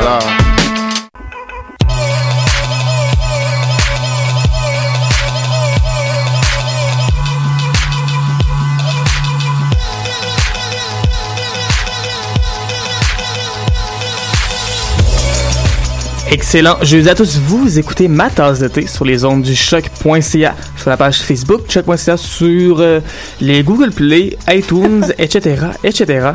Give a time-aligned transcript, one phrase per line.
[0.00, 0.18] Là.
[16.32, 16.76] Excellent.
[16.82, 17.38] Je vous à tous.
[17.38, 21.62] Vous écoutez ma tasse de thé sur les ondes du choc.ca, sur la page Facebook
[21.68, 23.00] choc.ca, sur euh,
[23.40, 26.30] les Google Play, iTunes, etc., etc.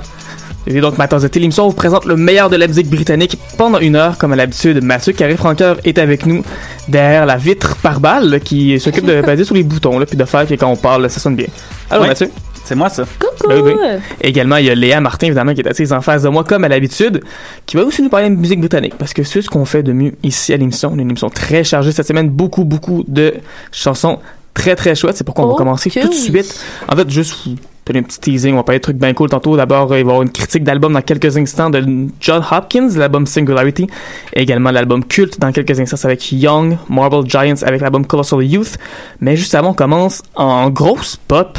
[0.68, 3.38] Et donc, ma tasse de thé, l'émission vous présente le meilleur de la musique britannique
[3.58, 4.84] pendant une heure, comme à l'habitude.
[4.84, 6.44] Mathieu Carré-Francoeur est avec nous
[6.88, 10.26] derrière la vitre par balle qui s'occupe de baser sur les boutons, là, puis de
[10.26, 11.48] faire que quand on parle, ça sonne bien.
[11.90, 12.10] Alors, Oui.
[12.10, 12.32] Mathieu?
[12.64, 13.04] C'est moi ça.
[13.20, 13.48] Coucou!
[13.48, 14.02] Ben oui, ben.
[14.22, 16.64] Également, il y a Léa Martin, évidemment, qui est assise en face de moi, comme
[16.64, 17.22] à l'habitude,
[17.68, 19.92] qui va aussi nous parler de musique britannique, parce que c'est ce qu'on fait de
[19.94, 20.90] mieux ici à l'émission.
[20.92, 23.36] On a une émission très chargée cette semaine, beaucoup, beaucoup de
[23.72, 24.18] chansons
[24.56, 25.16] très, très chouettes.
[25.16, 26.16] C'est pourquoi on va Oh, commencer tout de oui.
[26.16, 26.60] suite.
[26.92, 29.30] En fait, juste vous donner un petit teasing, on va parler de trucs bien cool
[29.30, 29.55] tantôt.
[29.55, 31.83] D'abord, euh, il va y avoir une critique d'album dans quelques instants de
[32.19, 33.88] John Hopkins, l'album Singularity,
[34.33, 38.78] et également l'album Culte dans quelques instants avec Young, Marble Giants avec l'album Colossal Youth.
[39.22, 41.58] Mais juste avant, on commence en grosse pop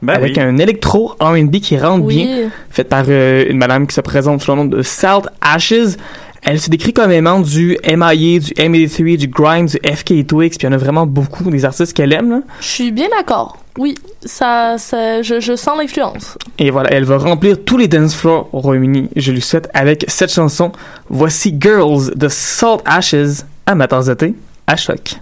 [0.00, 0.42] Ben avec oui.
[0.42, 4.50] un électro R&B qui rentre bien, fait par euh, une madame qui se présente sous
[4.52, 5.96] le nom de Salt Ashes.
[6.42, 10.60] Elle se décrit comme aimant du MIA, du M83, du Grime, du FK Twigs, puis
[10.62, 12.30] il y en a vraiment beaucoup des artistes qu'elle aime.
[12.30, 12.40] là.
[12.60, 13.58] Je suis bien d'accord.
[13.76, 16.36] Oui, ça, ça, je, je sens l'influence.
[16.58, 19.08] Et voilà, elle va remplir tous les dance floors au Royaume-Uni.
[19.14, 20.72] Je lui souhaite avec cette chanson.
[21.10, 24.34] Voici Girls de Salt Ashes à ma tasse de thé,
[24.66, 25.16] à choc.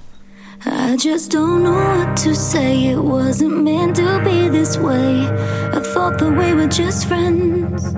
[0.65, 2.91] I just don't know what to say.
[2.93, 5.27] It wasn't meant to be this way.
[5.73, 7.95] I thought that we were just friends.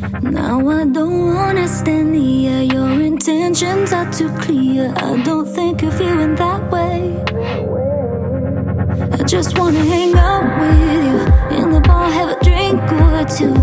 [0.00, 2.62] Now I don't wanna stand near.
[2.62, 4.94] Your intentions are too clear.
[4.96, 7.16] I don't think of you in that way.
[9.12, 13.54] I just wanna hang out with you in the bar, have a drink or two.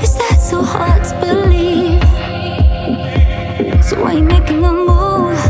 [0.00, 2.02] Is that so hard to believe?
[3.82, 5.40] So why you making a move?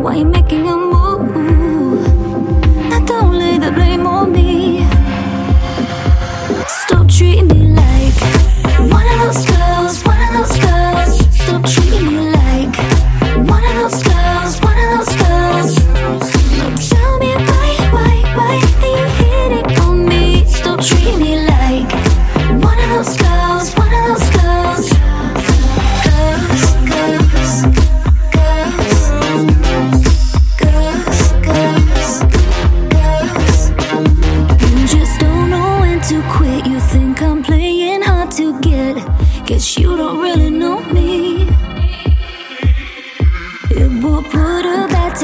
[0.00, 2.06] Why you making a move?
[2.88, 4.86] Now don't lay the blame on me.
[6.68, 7.73] Stop treating me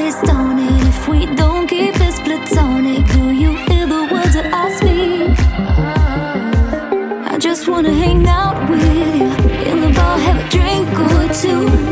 [0.06, 3.06] it if we don't keep this platonic.
[3.06, 5.38] Do you hear the words that I speak?
[7.32, 9.28] I just wanna hang out with you
[9.70, 11.89] in the bar, have a drink or two.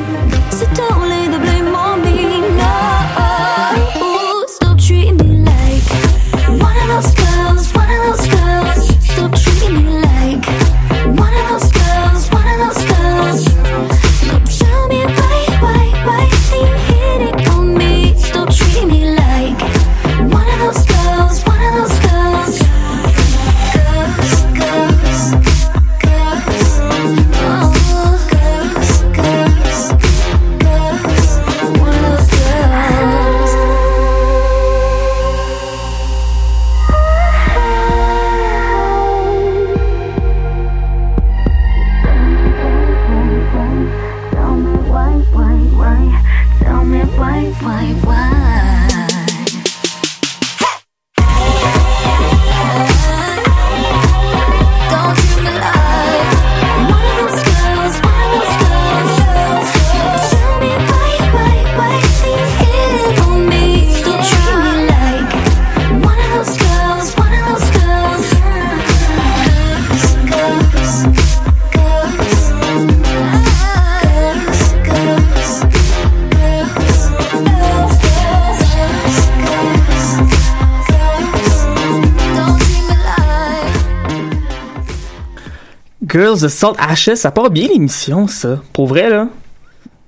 [86.38, 88.60] Girls of Salt Ashes, ça part bien l'émission, ça.
[88.72, 89.28] Pour vrai, là.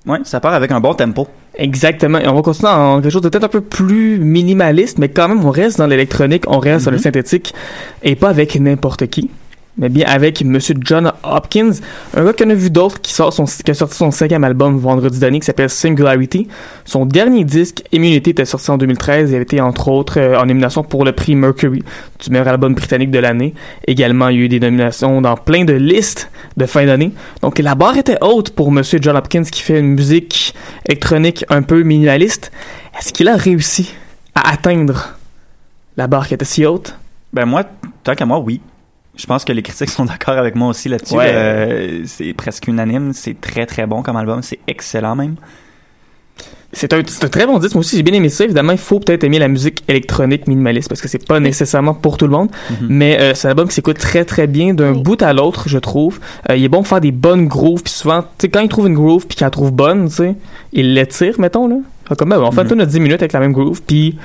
[0.06, 1.26] Ouais, ça part avec un bon tempo.
[1.56, 2.18] Exactement.
[2.18, 5.28] Et on va continuer en quelque chose de peut-être un peu plus minimaliste, mais quand
[5.28, 7.02] même, on reste dans l'électronique, on reste dans le Mhm.
[7.02, 7.52] synthétique,
[8.02, 9.28] et pas avec n'importe qui,
[9.80, 11.72] mais bien avec Monsieur John Hopkins,
[12.14, 15.40] un gars qu'on a vu d'autres qui, qui a sorti son cinquième album vendredi dernier,
[15.40, 16.48] qui s'appelle Singularity.
[16.84, 20.44] Son dernier disque, Immunity, était sorti en 2013 et avait été entre autres euh, en
[20.44, 21.82] nomination pour le prix Mercury
[22.22, 23.54] du meilleur album britannique de l'année.
[23.86, 27.12] Également, il y a eu des nominations dans plein de listes de fin d'année.
[27.40, 30.54] Donc la barre était haute pour Monsieur John Hopkins qui fait une musique
[30.84, 32.52] électronique un peu minimaliste.
[32.98, 33.94] Est-ce qu'il a réussi
[34.34, 35.14] à atteindre
[35.96, 36.96] la barre qui était si haute?
[37.32, 37.64] Ben moi,
[38.04, 38.60] tant qu'à moi, oui.
[39.20, 41.14] Je pense que les critiques sont d'accord avec moi aussi là-dessus.
[41.14, 41.30] Ouais.
[41.32, 43.12] Euh, c'est presque unanime.
[43.12, 44.42] C'est très très bon comme album.
[44.42, 45.36] C'est excellent même.
[46.72, 47.74] C'est un, très bon disque.
[47.74, 48.44] Moi aussi, j'ai bien aimé ça.
[48.44, 52.16] Évidemment, il faut peut-être aimer la musique électronique minimaliste parce que c'est pas nécessairement pour
[52.16, 52.48] tout le monde.
[52.70, 52.86] Mhm.
[52.88, 55.02] Mais euh, c'est un album qui s'écoute très très bien d'un Oui.
[55.02, 56.20] bout à l'autre, je trouve.
[56.48, 57.82] Euh, il est bon pour faire des bonnes grooves.
[57.82, 60.14] Puis souvent, tu sais, quand il trouve une groove puis qu'il la trouve bonne, tu
[60.14, 60.34] sais,
[60.72, 61.76] il l'étire, mettons, là.
[62.16, 62.68] Comme, ben, on fait Mhm.
[62.68, 63.82] tout notre 10 minutes avec la même groove.
[63.82, 64.16] Puis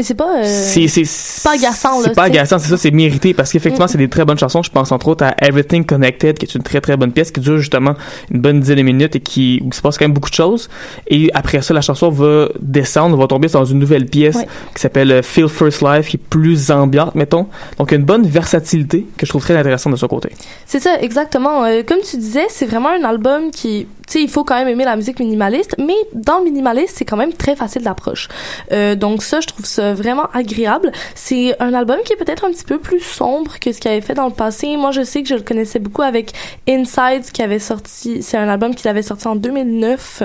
[0.00, 0.38] Mais c'est pas.
[0.38, 3.88] euh, c'est pas agaçant, là, c'est pas agaçant c'est ça c'est mérité parce qu'effectivement Mm.
[3.88, 6.62] c'est des très bonnes chansons je pense entre autres à Everything Connected qui est une
[6.62, 7.92] très très bonne pièce qui dure justement
[8.30, 10.34] une bonne dizaine de minutes et qui où il se passe quand même beaucoup de
[10.34, 10.70] choses
[11.06, 14.38] et après ça la chanson va descendre va tomber dans une nouvelle pièce
[14.74, 17.46] qui s'appelle euh, Feel First Life qui est plus ambiante mettons
[17.76, 20.30] donc une bonne versatilité que je trouve très intéressante de son côté
[20.64, 21.64] C'est ça, exactement.
[21.64, 24.68] Euh, comme tu disais, c'est vraiment un album qui, tu sais, il faut quand même
[24.68, 28.28] aimer la musique minimaliste, mais dans le minimaliste, c'est quand même très facile d'approche.
[28.72, 30.92] Euh, donc ça, je trouve ça vraiment agréable.
[31.14, 34.00] C'est un album qui est peut-être un petit peu plus sombre que ce qu'il avait
[34.00, 34.76] fait dans le passé.
[34.76, 36.32] Moi, je sais que je le connaissais beaucoup avec
[36.68, 40.22] Inside, qui avait sorti, c'est un album qu'il avait sorti en 2009,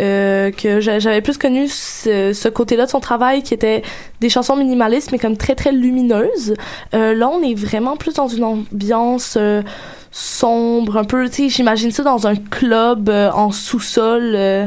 [0.00, 3.82] euh, que j'a- j'avais plus connu ce, ce côté-là de son travail, qui était
[4.20, 6.54] des chansons minimalistes, mais comme très très lumineuses.
[6.94, 9.62] Euh, là, on est vraiment plus dans une ambiance euh,
[10.10, 14.66] sombre, un peu, tu sais, j'imagine ça dans un club euh, en sous-sol euh,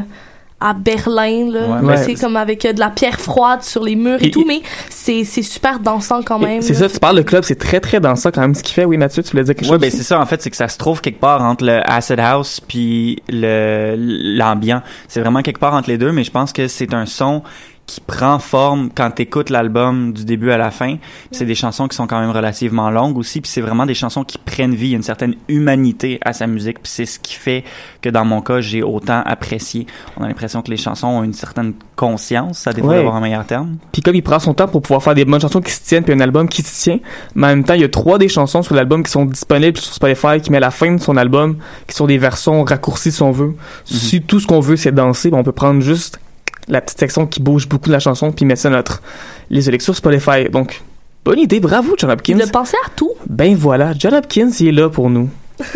[0.59, 1.81] à Berlin, là.
[1.83, 4.43] Ouais, c'est comme avec euh, de la pierre froide sur les murs et, Et- tout,
[4.47, 6.61] mais c'est c'est super dansant quand même.
[6.63, 8.85] c'est ça tu parles de club c'est très très dansant quand même ce qu'il fait
[8.85, 10.55] oui Mathieu tu voulais dire quelque Ouais, chose ben c'est ça en fait, c'est que
[10.57, 14.81] ça se trouve quelque part entre le acid house puis le l'ambiant.
[15.07, 17.43] C'est vraiment quelque part entre les deux, mais je pense que c'est un son
[17.87, 20.97] qui prend forme quand t'écoutes l'album du début à la fin.
[21.31, 24.23] C'est des chansons qui sont quand même relativement longues aussi, puis c'est vraiment des chansons
[24.25, 27.17] qui prennent vie, il y a une certaine humanité à sa musique, puis c'est ce
[27.17, 27.63] qui fait
[28.01, 29.87] que dans mon cas, j'ai autant apprécié.
[30.17, 32.95] On a l'impression que les chansons ont une certaine conscience, défaut Ouais.
[32.97, 33.77] d'avoir un meilleur terme.
[33.91, 36.03] Puis comme il prend son temps pour pouvoir faire des bonnes chansons qui se tiennent,
[36.03, 36.99] puis un album qui se tient,
[37.35, 39.77] mais en même temps, il y a trois des chansons sur l'album qui sont disponibles
[39.77, 41.57] sur Spotify, qui met la fin de son album,
[41.87, 43.55] qui sont des versions raccourcies si on veut.
[43.85, 46.19] Si tout ce qu'on veut c'est danser, ben, on peut prendre juste
[46.67, 49.01] la petite section qui bouge beaucoup de la chanson, puis mettre ça notre
[49.49, 50.49] les lectures Spotify.
[50.51, 50.81] Donc,
[51.23, 52.35] bonne idée, bravo John Hopkins.
[52.35, 53.11] Il a pensé à tout.
[53.27, 55.29] Ben voilà, John Hopkins, il est là pour nous.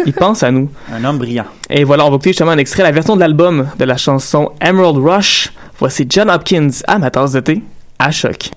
[0.05, 0.69] Il pense à nous.
[0.93, 1.45] Un homme brillant.
[1.69, 4.51] Et voilà, on va écouter justement un extrait, la version de l'album de la chanson
[4.61, 5.51] Emerald Rush.
[5.79, 7.63] Voici John Hopkins à ma tasse de thé,
[7.97, 8.51] à choc.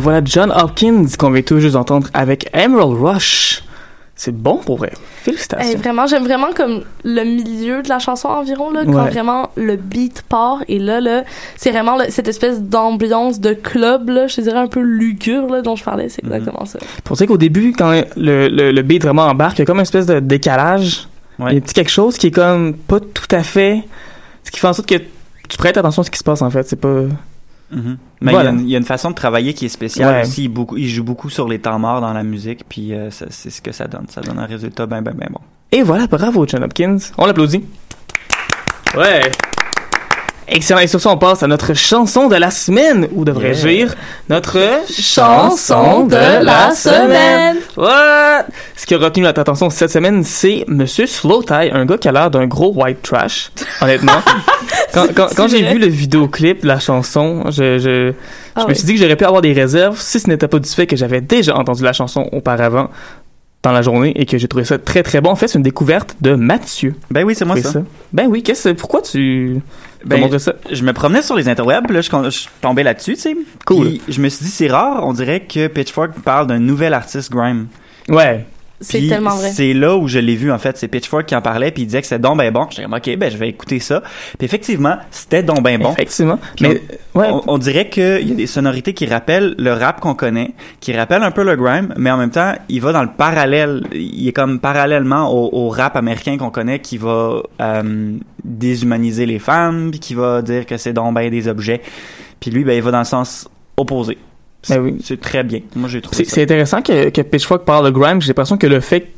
[0.00, 3.62] Voilà John Hopkins qu'on vient tout juste d'entendre avec Emerald Rush.
[4.16, 4.92] C'est bon pour vrai.
[5.22, 5.78] Félicitations.
[5.78, 9.08] vraiment, j'aime vraiment comme le milieu de la chanson environ, là, quand Ouais.
[9.10, 10.58] vraiment le beat part.
[10.68, 11.24] Et là, là,
[11.56, 15.50] c'est vraiment là, cette espèce d'ambiance de club, là, je te dirais un peu lugubre,
[15.54, 16.10] là, dont je parlais.
[16.10, 16.78] C'est exactement ça.
[17.02, 19.78] Pour dire qu'au début, quand le, le, le beat vraiment embarque, il y a comme
[19.78, 21.08] une espèce de décalage.
[21.38, 21.56] Il y a Ouais.
[21.56, 23.82] un petit quelque chose qui est comme pas tout à fait.
[24.44, 24.96] Ce qui fait en sorte que
[25.48, 26.68] tu prêtes attention à ce qui se passe en fait.
[26.68, 27.04] C'est pas.
[27.70, 27.96] Mhm.
[28.22, 28.50] Mais Voilà.
[28.50, 30.22] il, y a une, il y a une façon de travailler qui est spéciale Ouais.
[30.22, 30.44] aussi.
[30.44, 33.26] Il, beaucoup, il joue beaucoup sur les temps morts dans la musique, puis euh, ça-
[33.30, 34.06] c'est ce que ça donne.
[34.10, 35.40] Ça donne un résultat ben, ben, ben bon.
[35.72, 36.98] Et voilà, bravo John Hopkins.
[37.16, 37.64] On l'applaudit.
[38.96, 39.22] Ouais.
[40.52, 40.80] Excellent.
[40.80, 43.86] Et sur ça, on passe à notre chanson de la semaine, ou devrais-je Yeah.
[43.86, 43.94] dire,
[44.28, 44.58] notre
[44.90, 47.58] Chanson de la semaine.
[47.76, 48.46] What?
[48.76, 52.08] Ce qui a retenu notre attention cette semaine, c'est Monsieur Slow Tie, un gars qui
[52.08, 54.20] a l'air d'un gros white trash, honnêtement.
[54.94, 58.12] quand quand, quand j'ai vu le vidéoclip de la chanson, je, je,
[58.56, 60.68] Ah me suis dit que j'aurais pu avoir des réserves si ce n'était pas du
[60.68, 62.88] fait que j'avais déjà entendu la chanson auparavant
[63.62, 65.30] dans la journée et que j'ai trouvé ça très très bon.
[65.30, 66.94] En fait, c'est une découverte de Mathieu.
[67.10, 67.82] Ben oui, c'est moi Oui, ça.
[68.12, 69.60] Ben oui, qu'est-ce pourquoi tu
[70.04, 70.54] Ben, ça?
[70.70, 73.36] Je me promenais sur les interwebs, là, je, je tombais là-dessus, tu sais.
[73.66, 73.86] Cool.
[73.86, 77.30] Puis je me suis dit, c'est rare, on dirait que Pitchfork parle d'un nouvel artiste
[77.30, 77.66] grime.
[78.08, 78.46] Ouais.
[78.80, 79.50] C'est tellement vrai.
[79.50, 80.76] C'est là où je l'ai vu, en fait.
[80.78, 82.66] C'est Pitchfork qui en parlait, puis il disait que c'était donc ben bon.
[82.70, 84.02] J'étais comme, OK, ben je vais écouter ça.
[84.38, 85.92] Puis effectivement, c'était donc ben bon.
[85.92, 86.38] Effectivement.
[86.60, 86.82] Mais
[87.14, 90.52] ouais, On, on dirait qu'il y a des sonorités qui rappellent le rap qu'on connaît,
[90.80, 93.82] qui rappellent un peu le grime, mais en même temps, il va dans le parallèle.
[93.92, 99.38] Il est comme parallèlement au, au rap américain qu'on connaît, qui va euh, déshumaniser les
[99.38, 101.82] femmes, puis qui va dire que c'est donc ben des objets.
[102.40, 104.16] Puis lui, ben il va dans le sens opposé.
[104.62, 104.96] C'est Ben oui.
[105.04, 105.60] c'est très bien.
[105.74, 108.20] Moi, j'ai trouvé C'est intéressant que, que Pitchfork parle de grime.
[108.20, 109.08] J'ai l'impression que le fait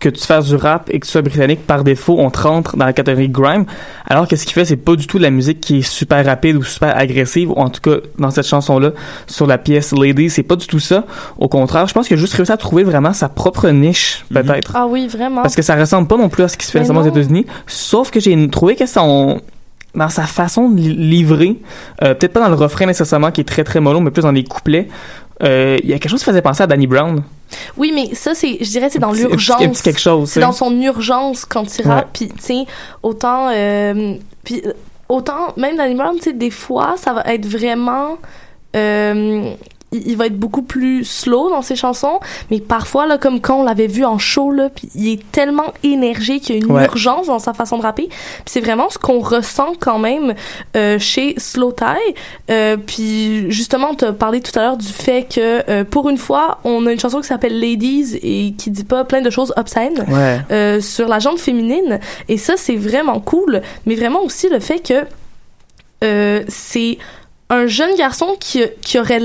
[0.00, 2.74] que tu fasses du rap et que tu sois britannique, par défaut, on te rentre
[2.74, 3.66] dans la catégorie grime.
[4.06, 6.24] Alors que ce qu'il fait, c'est pas du tout de la musique qui est super
[6.24, 8.92] rapide ou super agressive, ou en tout cas, dans cette chanson-là,
[9.26, 11.04] sur la pièce Lady, c'est pas du tout ça.
[11.36, 14.42] Au contraire, je pense qu'il a juste réussi à trouver vraiment sa propre niche, Mhm.
[14.42, 14.72] peut-être.
[14.74, 15.42] Ah oui, vraiment.
[15.42, 17.06] Parce que ça ressemble pas non plus à ce qui se fait récemment aux.
[17.06, 17.44] États-Unis.
[17.66, 19.42] Sauf que j'ai trouvé que son
[19.94, 21.56] dans sa façon de li- livrer,
[22.02, 24.32] euh, peut-être pas dans le refrain nécessairement qui est très très mollo, mais plus dans
[24.32, 24.88] les couplets,
[25.42, 27.22] euh, il y a quelque chose qui faisait penser à Danny Brown.
[27.76, 29.82] Oui, mais ça, c'est, je dirais, c'est dans l'urgence.
[29.82, 30.30] quelque chose.
[30.30, 32.10] C'est dans son urgence quand il rappe.
[32.12, 32.64] Puis, tu sais,
[33.02, 34.62] autant, euh, puis,
[35.08, 38.18] autant, même Danny Brown, tu sais, des fois, ça va être vraiment,
[39.92, 42.20] il, va être beaucoup plus slow dans ses chansons,
[42.50, 46.48] mais parfois, là, comme quand on l'avait vu en show, là, il est tellement énergique,
[46.48, 46.84] il y a une Ouais.
[46.84, 48.08] urgence dans sa façon de rapper.
[48.46, 50.34] C'est vraiment ce qu'on ressent quand même
[50.76, 51.84] euh, chez Slow Tie.
[52.50, 56.58] Euh, puis justement, tu parlé tout à l'heure du fait que euh, pour une fois,
[56.64, 60.04] on a une chanson qui s'appelle Ladies et qui dit pas plein de choses obscènes
[60.08, 60.40] Ouais.
[60.50, 61.98] euh, sur la jante féminine.
[62.28, 63.60] Et ça, c'est vraiment cool.
[63.86, 65.04] Mais vraiment aussi le fait que
[66.04, 66.98] euh, c'est
[67.48, 69.20] un jeune garçon qui, qui aurait...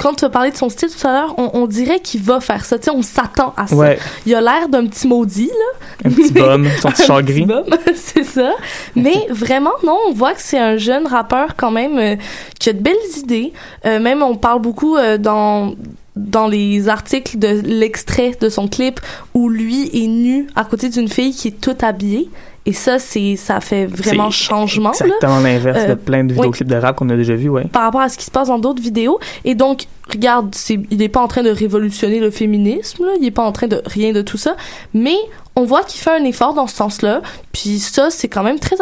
[0.00, 2.40] Quand tu as parlé de son style tout à l'heure, on, on dirait qu'il va
[2.40, 2.78] faire ça.
[2.78, 3.76] Tu sais, on s'attend à ça.
[3.76, 3.98] Ouais.
[4.24, 6.08] Il a l'air d'un petit maudit, là.
[6.08, 7.46] Un petit bum, son petit Un char gris.
[7.94, 8.52] c'est ça.
[8.96, 12.16] Mais vraiment, non, on voit que c'est un jeune rappeur quand même euh,
[12.58, 13.52] qui a de belles idées.
[13.84, 15.74] Euh, même, on parle beaucoup euh, dans
[16.16, 19.00] dans les articles de l'extrait de son clip
[19.32, 22.28] où lui est nu à côté d'une fille qui est toute habillée.
[22.66, 24.90] Et ça, c'est ça fait vraiment C'est changement.
[24.90, 27.64] là Exactement l'inverse Euh, de plein de vidéoclips de rap qu'on a déjà vu, ouais.
[27.72, 29.18] par rapport à ce qui se passe dans d'autres vidéos.
[29.44, 33.12] Et donc, regarde, c'est, il n'est pas en train de révolutionner le féminisme, là.
[33.16, 34.56] il n'est pas en train de rien de tout ça,
[34.92, 35.16] mais
[35.56, 38.76] on voit qu'il fait un effort dans ce sens-là, puis ça, c'est quand même très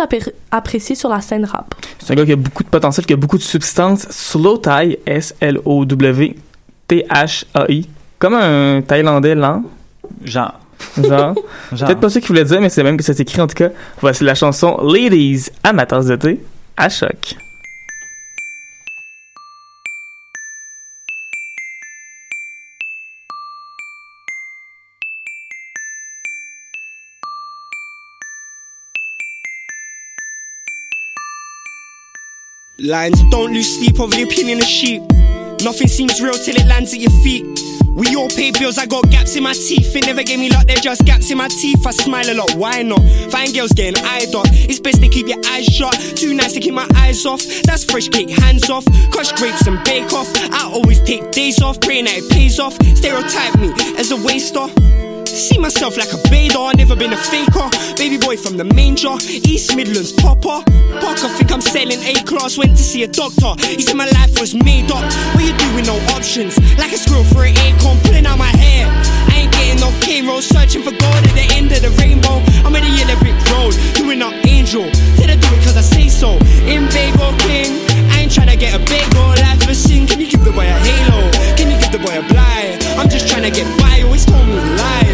[0.51, 1.75] apprécié sur la scène rap.
[2.01, 4.07] C'est un gars qui a beaucoup de potentiel, qui a beaucoup de substance.
[4.11, 6.37] Slow Thai, S-L-O-W-T-H-A-I.
[8.19, 9.63] Comme un Thaïlandais lent,
[10.25, 10.55] Genre.
[10.97, 11.35] Genre.
[11.73, 11.87] genre.
[11.87, 13.71] Peut-être pas ça qu'il voulait dire, mais c'est même que ça s'écrit en tout cas.
[14.01, 16.41] Voici la chanson Ladies à ma tasse de thé
[16.77, 17.37] à choc.
[32.81, 35.03] Lines don't lose sleep over the opinion of sheep.
[35.65, 37.45] Nothing seems real till it lands at your feet.
[37.95, 39.95] We all pay bills, I got gaps in my teeth.
[39.97, 41.87] It never gave me luck, they're just gaps in my teeth.
[41.87, 43.01] I smile a lot, why not?
[43.31, 44.47] Fine girls getting eyed up.
[44.53, 45.95] It's best to keep your eyes shut.
[46.17, 47.43] Too nice to keep my eyes off.
[47.65, 48.85] That's fresh cake, hands off.
[49.11, 50.29] Crush grapes and bake off.
[50.53, 52.75] I always take days off, praying that it pays off.
[52.97, 55.08] Stereotype me as a waster.
[55.39, 57.71] See myself like a Bader, I never been a faker.
[57.95, 59.15] Baby boy from the manger,
[59.47, 60.67] East Midlands popper.
[60.99, 63.55] Parker think I'm selling A class, went to see a doctor.
[63.71, 65.07] He said my life was made up.
[65.39, 65.87] What you doing?
[65.87, 66.59] No options.
[66.75, 68.91] Like a squirrel for an acorn, pulling out my hair.
[69.31, 72.43] I ain't getting no cane roll, searching for gold at the end of the rainbow.
[72.67, 74.91] I'm in the yellow brick road, doing up angel.
[75.23, 76.35] Did I do it cause I say so?
[76.67, 77.79] In Bagel King,
[78.11, 79.39] I ain't trying to get a bagel.
[79.39, 81.31] Life is sin, can you give the boy a halo?
[81.55, 82.83] Can you give the boy a blight?
[82.99, 85.08] I'm just trying to get by, always told me.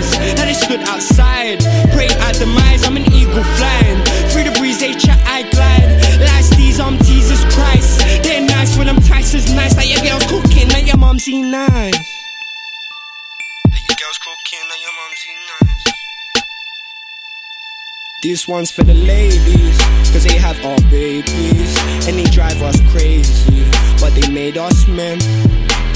[18.34, 19.78] This one's for the ladies,
[20.10, 23.64] cause they have our babies, and they drive us crazy,
[24.00, 25.20] but they made us men.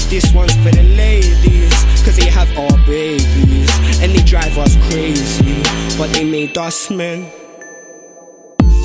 [0.07, 5.61] This one's for the ladies, cause they have our babies, and they drive us crazy,
[5.97, 7.29] but they made us men.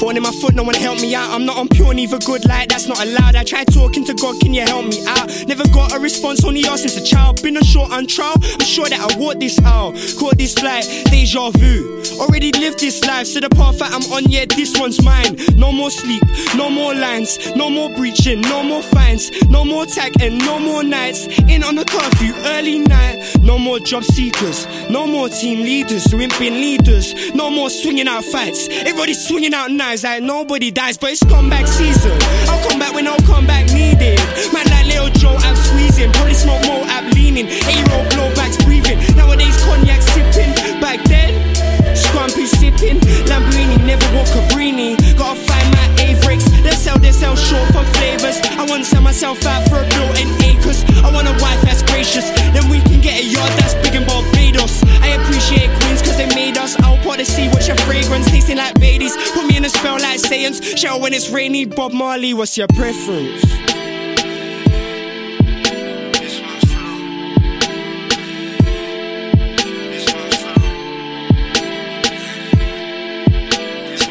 [0.00, 1.30] Thorn in my foot, no one help me out.
[1.30, 3.37] I'm not on pure, neither good, like that's not allowed.
[3.37, 5.30] I tried talking to God, can you help me out?
[5.46, 7.42] Never got a response, only asked since a child.
[7.42, 9.94] Been a short on trial, I'm sure that I walked this out.
[10.18, 12.02] Caught this flight, deja vu.
[12.18, 15.37] Already lived this life, so the path that I'm on, yeah, this one's mine.
[15.57, 16.22] No more sleep,
[16.57, 20.83] no more lines, no more breaching, no more fines, no more tag, and no more
[20.83, 21.26] nights.
[21.48, 23.20] In on the curfew, early night.
[23.42, 27.14] No more job seekers, no more team leaders, wimping leaders.
[27.35, 31.66] No more swinging out fights, everybody's swinging out knives like nobody dies, but it's comeback
[31.66, 32.16] season.
[32.49, 34.16] I'll come back when no comeback needed.
[34.53, 36.11] Man like Lil Joe, I'm squeezing.
[36.12, 37.47] Probably smoke more, I'm leaning.
[37.68, 38.99] Eight roll blowbacks breathing.
[39.16, 40.53] Nowadays cognac sipping.
[40.81, 41.31] Back then,
[41.92, 42.99] scrumpy sipping.
[43.29, 44.97] Lamborghini never walk a breenie.
[45.18, 46.49] Gotta find my A-brakes.
[46.64, 48.40] They sell, they sell short for flavors.
[48.57, 50.81] I wanna sell myself out for a bill and acres.
[51.05, 52.31] I want a wife that's gracious.
[52.55, 53.94] Then we can get a yard that's big
[54.54, 54.82] in Barbados.
[55.02, 56.76] I appreciate queens cause they made us.
[56.80, 58.26] I'll pour to see what's your fragrance.
[58.26, 59.16] Tasting like babies.
[59.32, 60.76] Put me in a spell like Saiyans.
[60.76, 61.64] Shower when it's rainy.
[61.64, 63.42] Bob Marley, what's your preference?
[66.20, 66.80] This one's for
[69.90, 70.54] This one's for
[73.90, 74.06] This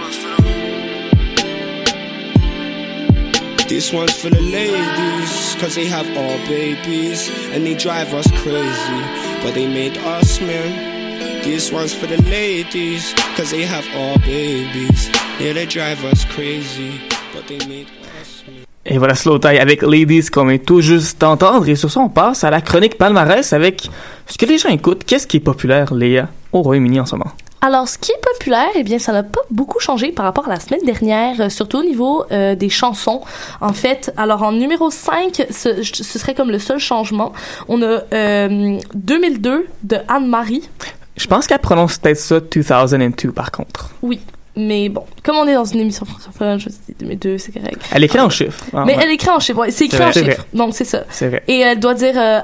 [3.67, 9.22] This one's for the ladies, cause they have all babies and they drive us crazy,
[9.43, 11.41] but they made us men.
[11.43, 15.11] This one's for the ladies, cause they have all babies.
[15.39, 17.01] Yeah, they drive us crazy,
[17.33, 17.87] but they made
[18.21, 18.63] us men.
[18.85, 21.67] Et voilà Slow Tie avec Ladies qu'on est tout juste d'entendre.
[21.69, 23.89] Et sur ça, on passe à la chronique palmarès avec
[24.27, 25.05] ce que les gens écoutent.
[25.05, 27.31] Qu'est-ce qui est populaire, Léa, au Royaume-Uni en ce moment?
[27.65, 30.49] Alors, ce qui est populaire, eh bien, ça n'a pas beaucoup changé par rapport à
[30.49, 33.21] la semaine dernière, euh, surtout au niveau euh, des chansons.
[33.61, 37.31] En fait, alors en numéro 5, ce, ce serait comme le seul changement.
[37.69, 40.69] On a euh, 2002 de Anne-Marie.
[41.15, 43.91] Je pense qu'elle prononce peut-être ça 2002 par contre.
[44.01, 44.19] Oui.
[44.57, 47.81] Mais bon, comme on est dans une émission francophone, je me dis 2002, c'est correct.
[47.91, 48.65] Elle écrit en chiffres.
[48.73, 49.03] Ah, Mais ouais.
[49.05, 50.23] elle écrit en chiffres, ouais, c'est écrit en vrai.
[50.25, 50.45] Chiffres.
[50.53, 51.05] Donc, c'est ça.
[51.09, 51.43] C'est vrai.
[51.47, 52.41] Et elle doit dire euh,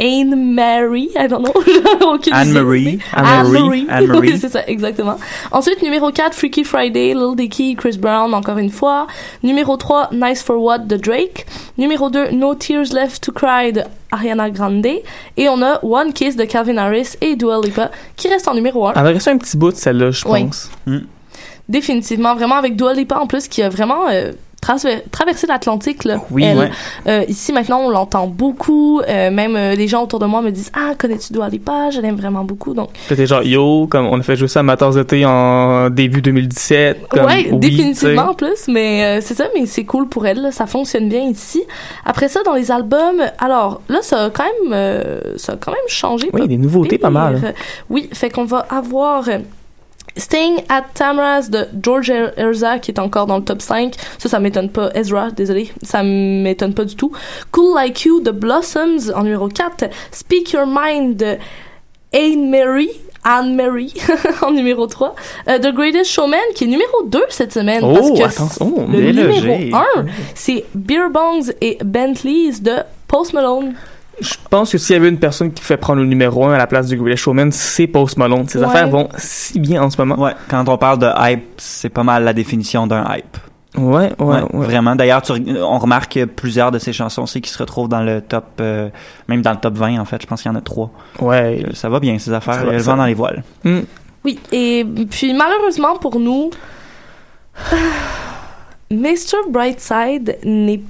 [0.00, 2.32] Anne-Marie, I don't know, j'ai aucune idée.
[2.32, 2.98] Anne-Marie.
[3.12, 3.86] Anne-Marie.
[3.88, 4.18] Anne-Marie.
[4.32, 5.16] oui, c'est ça, exactement.
[5.52, 9.06] Ensuite, numéro 4, Freaky Friday, Lil Dicky, Chris Brown, encore une fois.
[9.42, 11.46] Numéro 3, Nice for What de Drake.
[11.76, 14.86] Numéro 2, No Tears Left to Cry de Ariana Grande.
[15.36, 18.86] Et on a One Kiss de Calvin Harris et Dua Lipa qui reste en numéro
[18.88, 18.94] 1.
[18.96, 20.44] Elle va rester un petit bout de celle-là, je Oui.
[20.44, 20.70] pense.
[21.68, 26.04] Définitivement, vraiment avec Dua Lipa en plus qui a vraiment euh, traversé l'Atlantique.
[26.04, 26.18] là.
[26.30, 26.70] Oui, Elle, ouais.
[27.06, 29.00] euh, ici maintenant, on l'entend beaucoup.
[29.00, 31.90] Euh, même euh, les gens autour de moi me disent Ah, connais-tu Dua Lipa?
[31.90, 32.74] Je l'aime vraiment beaucoup.
[32.74, 36.22] Donc, C'était genre, yo, comme on a fait jouer ça à Matars d'été en début
[36.22, 37.08] 2017.
[37.08, 40.40] Comme, ouais, oui, définitivement en plus, mais euh, c'est ça, mais c'est cool pour elle,
[40.42, 41.62] là, ça fonctionne bien ici.
[42.04, 45.72] Après ça, dans les albums, alors là, ça a quand même, euh, ça a quand
[45.72, 46.28] même changé.
[46.32, 47.40] Oui, des nouveautés pas mal.
[47.44, 47.52] hein.
[47.88, 49.38] Oui, fait qu'on va avoir euh,
[50.16, 53.94] Staying at Tamras de George Erza qui est encore dans le top 5.
[54.18, 54.90] Ça, ça m'étonne pas.
[54.94, 57.12] Ezra, désolé, ça m'étonne pas du tout.
[57.52, 59.84] Cool Like You de Blossoms en numéro 4.
[60.12, 61.36] Speak Your Mind de
[62.12, 62.90] Anne-Mary.
[63.22, 63.94] Anne-Marie
[64.42, 65.14] en numéro 3.
[65.48, 67.82] Euh, The Greatest Showman qui est numéro 2 cette semaine.
[67.84, 68.74] Oh, parce que attention.
[68.76, 69.70] Oh, le numéro logé.
[69.74, 72.76] 1, c'est Beer Bongs et Bentleys de
[73.08, 73.74] Post Malone.
[74.20, 76.58] Je pense que s'il y avait une personne qui fait prendre le numéro 1 à
[76.58, 78.46] la place du Greatest Showman, c'est Post Malone.
[78.48, 78.64] Ses Ouais.
[78.66, 80.20] affaires vont si bien en ce moment.
[80.22, 83.36] Ouais, quand on parle de hype, c'est pas mal la définition d'un hype.
[83.76, 84.66] Ouais, ouais, Ouais, ouais.
[84.66, 84.96] Vraiment.
[84.96, 88.44] D'ailleurs, on remarque que plusieurs de ces chansons aussi qui se retrouvent dans le top,
[88.60, 88.88] euh,
[89.28, 90.20] même dans le top 20 en fait.
[90.20, 90.90] Je pense qu'il y en a trois.
[91.20, 91.62] Ouais.
[91.64, 92.64] Euh, Ça va bien ces affaires.
[92.70, 93.44] Elles vont dans les voiles.
[93.64, 93.80] Hmm.
[94.24, 96.50] Oui, et puis malheureusement pour nous,
[98.90, 99.36] Mr.
[99.50, 100.80] Brightside n'est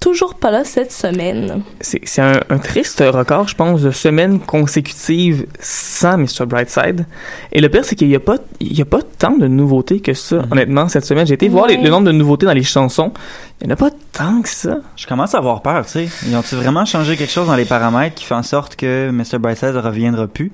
[0.00, 1.62] toujours pas là cette semaine.
[1.80, 6.46] C'est c'est un, un triste record, je pense, de semaines consécutives sans Mr.
[6.46, 7.06] Brightside.
[7.52, 10.00] Et le pire, c'est qu'il n'y a, pas- il y a pas tant de nouveautés
[10.00, 10.46] que ça, Mhm.
[10.52, 11.26] honnêtement, cette semaine.
[11.26, 13.12] J'ai été voir les- le nombre de nouveautés dans les chansons.
[13.60, 14.78] Il n'y en a pas tant que ça.
[14.96, 16.08] Je commence à avoir peur, tu sais.
[16.26, 19.38] Ils ont-ils vraiment changé quelque chose dans les paramètres qui fait en sorte que Mr.
[19.38, 20.50] Brightside ne reviendra plus?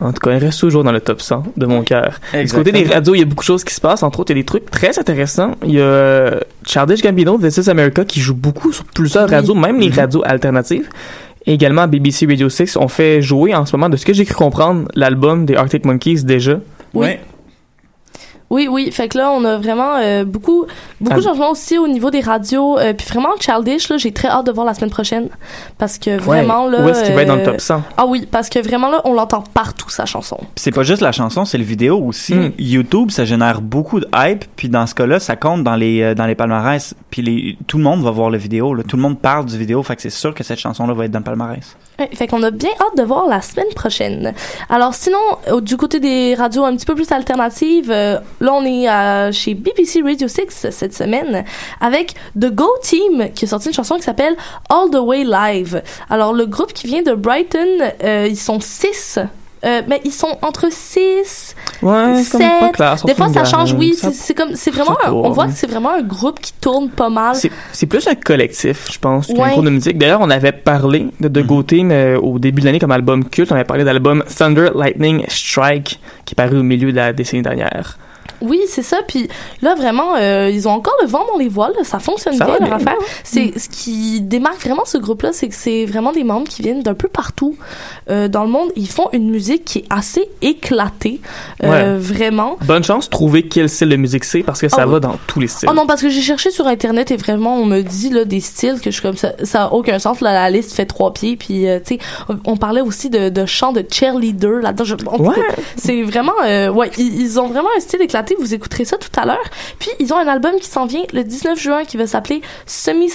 [0.00, 2.18] En tout cas, il reste toujours dans le top 100 de mon cœur.
[2.32, 4.02] Du côté des radios, il y a beaucoup de choses qui se passent.
[4.02, 5.56] Entre autres, il y a des trucs très intéressants.
[5.64, 9.28] Il y a euh, Childish Gambino de This is America qui joue beaucoup sur plusieurs
[9.28, 9.34] Oui.
[9.34, 9.94] radios, même les Mhm.
[9.96, 10.88] radios alternatives.
[11.46, 14.24] Et également, BBC Radio 6 ont fait jouer en ce moment, de ce que j'ai
[14.24, 16.60] cru comprendre, l'album des Arctic Monkeys déjà.
[16.94, 17.06] Oui.
[17.06, 17.20] Ouais.
[18.50, 18.90] Oui, oui.
[18.90, 20.66] Fait que là, on a vraiment euh, beaucoup,
[21.00, 21.28] beaucoup de Ah.
[21.28, 22.78] changements aussi au niveau des radios.
[22.78, 25.28] euh, puis vraiment, Childish, là, j'ai très hâte de voir la semaine prochaine.
[25.78, 26.72] Parce que vraiment, Ouais.
[26.78, 26.84] là.
[26.84, 27.82] Où est-ce qu'il va être dans le euh, top 100?
[27.96, 30.36] Ah oui, parce que vraiment, là, on l'entend partout, sa chanson.
[30.38, 32.34] Puis c'est pas juste la chanson, c'est le vidéo aussi.
[32.34, 32.52] Mm.
[32.58, 36.14] YouTube, ça génère beaucoup de hype, puis dans ce cas-là, ça compte dans les euh,
[36.14, 38.82] dans les palmarès, puis les tout le monde va voir le vidéo, là.
[38.82, 41.10] tout le monde parle du vidéo, fait que c'est sûr que cette chanson-là va être
[41.12, 41.76] dans le palmarès.
[42.14, 44.34] Fait qu'on a bien hâte de voir la semaine prochaine.
[44.68, 48.64] Alors sinon, euh, du côté des radios un petit peu plus alternatives, euh, là on
[48.64, 51.44] est euh, chez BBC Radio 6 cette semaine
[51.80, 54.36] avec The Go Team qui a sorti une chanson qui s'appelle
[54.68, 55.82] All the Way Live.
[56.08, 59.18] Alors le groupe qui vient de Brighton, ils sont six.
[59.62, 62.72] Euh, mais ils sont entre 6, Ouais, c'est comme pas sept.
[62.74, 62.96] clair.
[63.04, 63.92] Des fois, ça change, oui.
[63.94, 66.88] Ça- C'est comme, c'est vraiment, un- on voit que c'est vraiment un groupe qui tourne
[66.88, 67.36] pas mal.
[67.72, 69.50] C'est plus un collectif, je pense, qu'un Ouais.
[69.50, 69.98] groupe de musique.
[69.98, 73.52] D'ailleurs, on avait parlé de Go Team euh, au début de l'année comme album culte.
[73.52, 77.12] On avait parlé de l'album Thunder Lightning Strike qui est paru au milieu de la
[77.12, 77.98] décennie dernière.
[78.40, 78.98] Oui, c'est ça.
[79.06, 79.28] Puis
[79.62, 81.72] là, vraiment, euh, ils ont encore le vent dans les voiles.
[81.84, 82.96] Ça fonctionne Ça bien, leur bien, affaire.
[83.24, 86.82] C'est ce qui démarque vraiment ce groupe-là, c'est que c'est vraiment des membres qui viennent
[86.82, 87.56] d'un peu partout
[88.10, 88.70] euh, dans le monde.
[88.76, 91.20] Ils font une musique qui est assez éclatée,
[91.62, 92.56] euh, vraiment.
[92.64, 94.92] Bonne chance de trouver quel style de musique c'est parce que ça Ah oui.
[94.94, 95.68] va dans tous les styles.
[95.70, 98.40] Oh non, parce que j'ai cherché sur internet et vraiment on me dit là des
[98.40, 100.20] styles que je suis comme ça, ça a aucun sens.
[100.20, 101.36] Là, la liste fait trois pieds.
[101.36, 104.80] Puis tu sais, on, on parlait aussi de, de chants de cheerleader là-dedans.
[105.18, 105.34] Ouais.
[105.76, 108.19] c'est vraiment, ouais, ils, ils ont vraiment un style éclaté.
[108.38, 109.38] Vous écouterez ça tout à l'heure.
[109.78, 113.10] Puis ils ont un album qui s'en vient le 19 juin qui va s'appeler Semi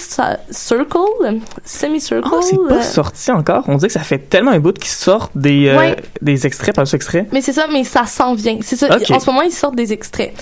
[0.50, 2.28] Circle, Semi Circle.
[2.32, 3.64] Ah, c'est pas sorti encore.
[3.68, 5.96] On dit que ça fait tellement un bout qu'ils sortent des, euh, Ouais.
[6.22, 7.26] des extraits par extraits.
[7.32, 8.58] Mais c'est ça, mais ça s'en vient.
[8.62, 8.88] C'est ça.
[9.10, 10.32] En ce moment, ils sortent des extraits.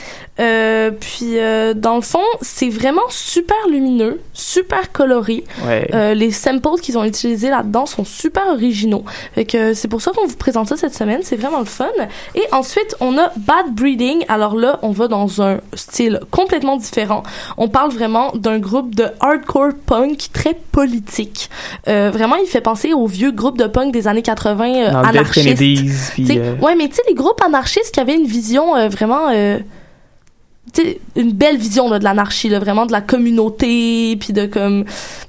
[0.40, 5.44] Euh, puis, euh, dans le fond, c'est vraiment super lumineux, super coloré.
[5.66, 5.88] Ouais.
[5.94, 9.04] Euh, les samples qu'ils ont utilisés là-dedans sont super originaux.
[9.34, 11.20] Fait que euh, c'est pour ça qu'on vous présente ça cette semaine.
[11.22, 11.86] C'est vraiment le fun.
[12.34, 14.24] Et ensuite, on a Bad Breeding.
[14.28, 17.22] Alors là, on va dans un style complètement différent.
[17.56, 21.48] On parle vraiment d'un groupe de hardcore punk très politique.
[21.88, 25.44] Euh, vraiment, il fait penser aux vieux groupes de punk des années 80 euh, anarchistes.
[25.46, 25.92] Kennedys.
[26.12, 29.30] puis, T'sais, euh, Ouais, mais tu sais, les groupes anarchistes qui avaient une vision vraiment.
[31.16, 34.84] Une belle vision là, de l'anarchie, là, vraiment de la communauté, puis de comme.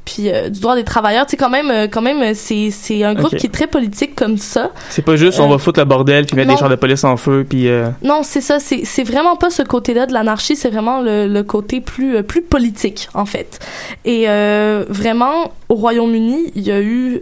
[0.06, 1.26] Puis euh, du droit des travailleurs.
[1.26, 3.68] Tu sais, quand même, euh, quand même euh, c'est, c'est un groupe qui est très
[3.68, 4.72] politique comme ça.
[4.90, 6.56] c'est pas juste on va foutre le bordel puis mettre non.
[6.56, 8.60] des chars de police en feu puis euh, Non, c'est ça.
[8.60, 12.42] C'est, c'est vraiment pas ce côté-là de l'anarchie, c'est vraiment le, le côté plus, plus
[12.42, 13.60] politique, en fait.
[14.06, 17.22] Et euh, vraiment, au Royaume-Uni, il y a eu.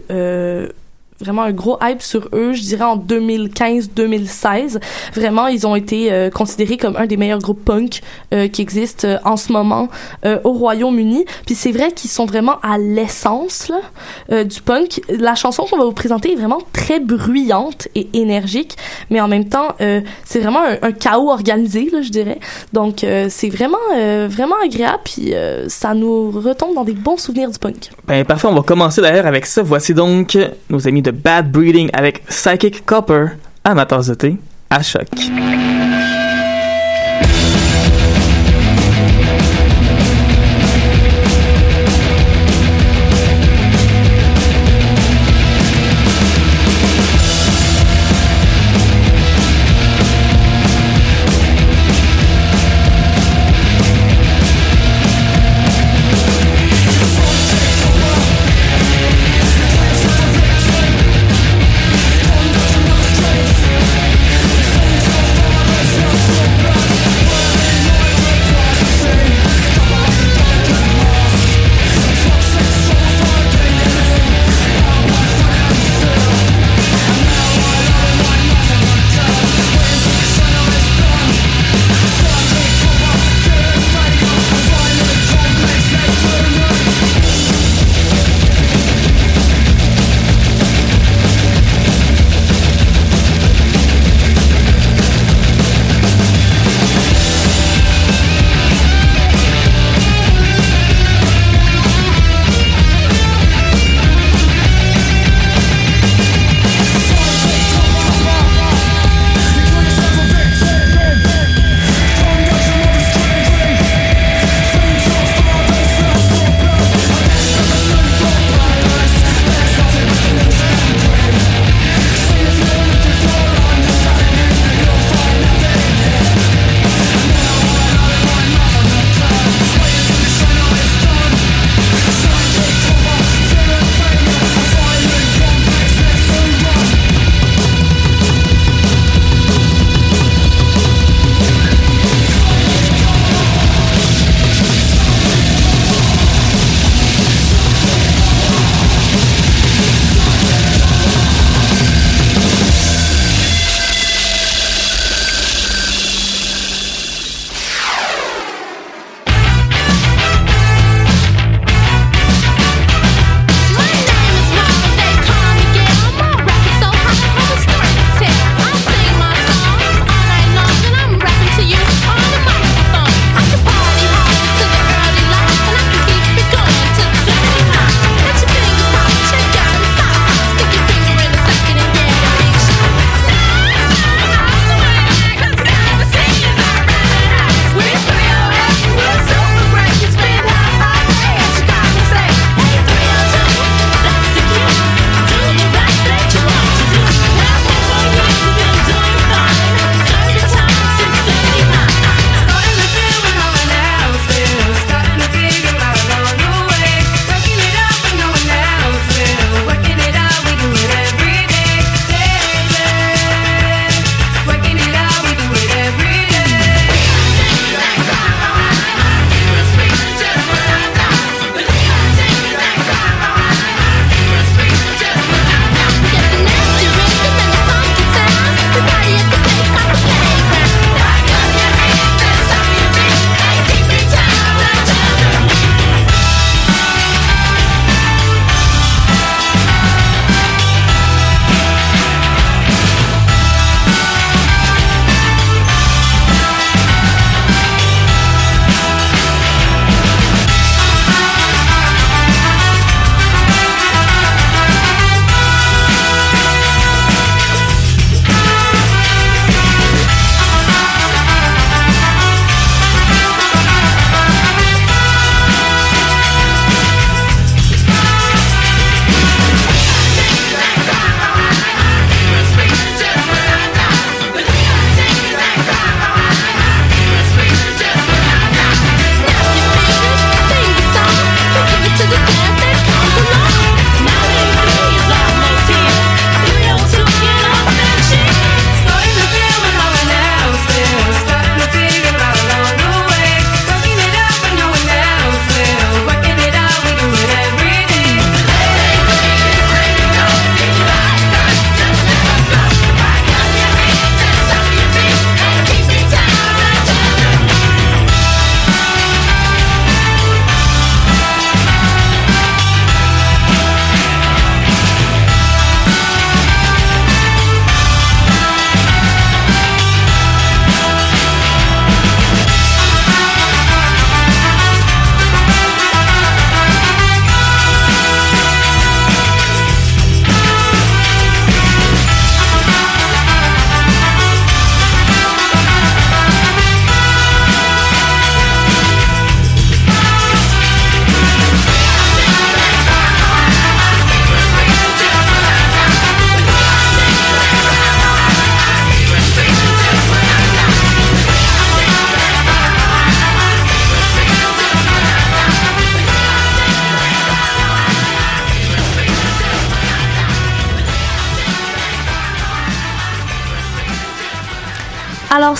[1.20, 4.80] Vraiment un gros hype sur eux, je dirais en 2015-2016.
[5.14, 8.00] Vraiment, ils ont été euh, considérés comme un des meilleurs groupes punk
[8.32, 9.88] euh, qui existent euh, en ce moment
[10.42, 11.24] au Royaume-Uni.
[11.46, 15.02] Puis c'est vrai qu'ils sont vraiment à l'essence là, du punk.
[15.08, 18.76] La chanson qu'on va vous présenter est vraiment très bruyante et énergique,
[19.10, 19.76] mais en même temps,
[20.24, 22.38] c'est vraiment un, un chaos organisé, là, je dirais.
[22.72, 23.76] Donc c'est vraiment,
[24.28, 25.32] vraiment agréable, puis
[25.68, 27.90] ça nous retombe dans des bons souvenirs du punk.
[28.06, 29.62] Ben parfait, on va commencer d'ailleurs avec ça.
[29.62, 30.36] Voici donc
[30.70, 33.26] nos amis de Bad Breeding avec Psychic Copper,
[33.62, 34.38] amateurs de
[34.70, 35.06] à choc.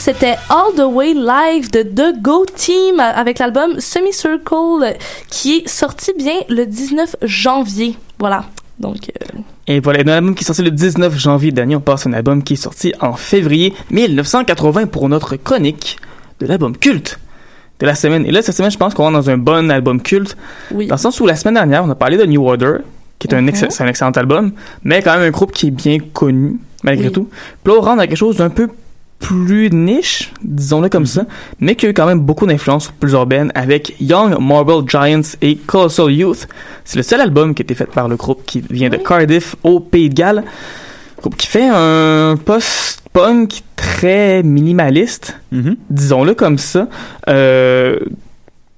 [0.05, 4.97] C'était All the Way Live de The Go Team avec l'album Semicircle
[5.31, 7.97] qui est sorti bien le 19 janvier.
[8.19, 8.45] Voilà.
[8.79, 11.77] Donc, euh, Et voilà, un album qui est sorti le 19 janvier dernier.
[11.77, 15.97] On passe à un album qui est sorti en février 1980 pour notre chronique
[16.41, 17.19] de l'album culte
[17.81, 18.27] de la semaine.
[18.27, 20.37] Et là, cette semaine, je pense qu'on est dans un bon album culte.
[20.71, 20.87] oui.
[20.87, 22.79] Dans le sens où la semaine dernière, on a parlé de New Order,
[23.19, 23.53] qui est un, Mhm.
[23.81, 27.13] un excellent album, mais quand même un groupe qui est bien connu, malgré Oui.
[27.13, 27.29] tout.
[27.63, 28.69] Puis là, on rentre dans quelque chose d'un peu
[29.25, 31.25] plus niche, disons-le comme ça,
[31.59, 35.57] mais qui a eu quand même beaucoup d'influence plus urbaine avec Young Marble Giants et
[35.57, 36.47] Colossal Youth.
[36.85, 38.99] C'est le seul album qui a été fait par le groupe qui vient de.
[38.99, 40.45] Cardiff au Pays de Galles.
[41.23, 45.77] Groupe qui fait un post-punk très minimaliste Mhm.
[45.89, 46.89] disons-le comme ça.
[47.29, 47.99] Euh,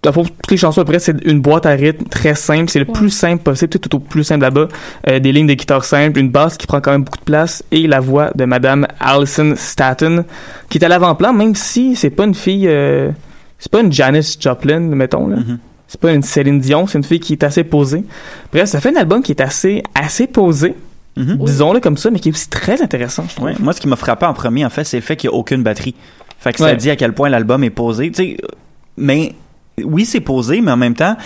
[0.02, 2.70] dans le fond, toutes les chansons après, c'est une boîte à rythme très simple.
[2.70, 2.92] C'est le Ouais.
[2.92, 4.68] plus simple possible, tout, tout au plus simple là-bas.
[5.08, 7.64] Euh, des lignes de guitare simples, une basse qui prend quand même beaucoup de place
[7.72, 10.24] et la voix de Madame Alison Staten
[10.68, 13.10] qui est à l'avant-plan, même si c'est pas une fille, euh,
[13.58, 15.36] c'est pas une Janis Joplin, mettons là.
[15.36, 15.58] Mhm.
[15.88, 18.04] C'est pas une Céline Dion, c'est une fille qui est assez posée.
[18.52, 20.74] Bref, ça fait un album qui est assez, assez posé,
[21.16, 21.38] Mhm.
[21.44, 23.46] disons-le comme ça, mais qui est aussi très intéressant, je trouve.
[23.46, 25.34] Ouais, moi, ce qui m'a frappé en premier, en fait, c'est le fait qu'il n'y
[25.36, 25.94] a aucune batterie.
[26.38, 26.76] Fait que ça Ouais.
[26.76, 28.10] dit à quel point l'album est posé.
[28.10, 28.36] Tu sais,
[28.96, 29.34] mais
[29.84, 31.16] oui, c'est posé, mais en même temps,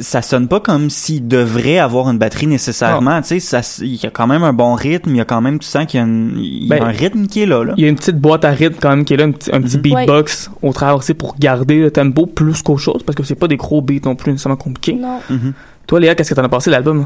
[0.00, 3.20] ça sonne pas comme s'il devrait avoir une batterie nécessairement.
[3.22, 5.10] Tu sais, il y a quand même un bon rythme.
[5.10, 6.86] Il y a quand même, tu sens qu'il y a, une- il y a Ben,
[6.86, 7.64] un rythme qui est là.
[7.64, 7.74] là.
[7.76, 9.50] Il y a une petite boîte à rythme quand même qui est là, un petit,
[9.54, 9.82] un petit Mhm.
[9.82, 13.48] beatbox au travers aussi pour garder le tempo plus qu'autre chose parce que c'est pas
[13.48, 14.94] des gros beats non plus nécessairement compliqués.
[14.94, 15.18] non.
[15.28, 15.52] Mhm.
[15.86, 17.04] Toi Léa, qu'est-ce que t'en as pensé de l'album?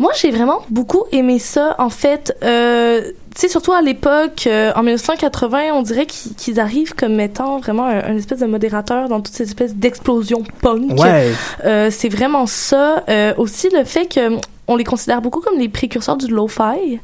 [0.00, 1.76] Moi, j'ai vraiment beaucoup aimé ça.
[1.78, 3.02] En fait, euh,
[3.34, 7.84] tu sais, surtout à l'époque, euh, en 1980, on dirait qu'ils arrivent comme étant vraiment
[7.84, 10.98] un, un espèce de modérateur dans toutes ces espèces d'explosions punk.
[10.98, 11.30] Ouais.
[11.66, 13.04] Euh, c'est vraiment ça.
[13.10, 16.98] Euh, aussi, le fait que on les considère beaucoup comme les précurseurs du lo-fi.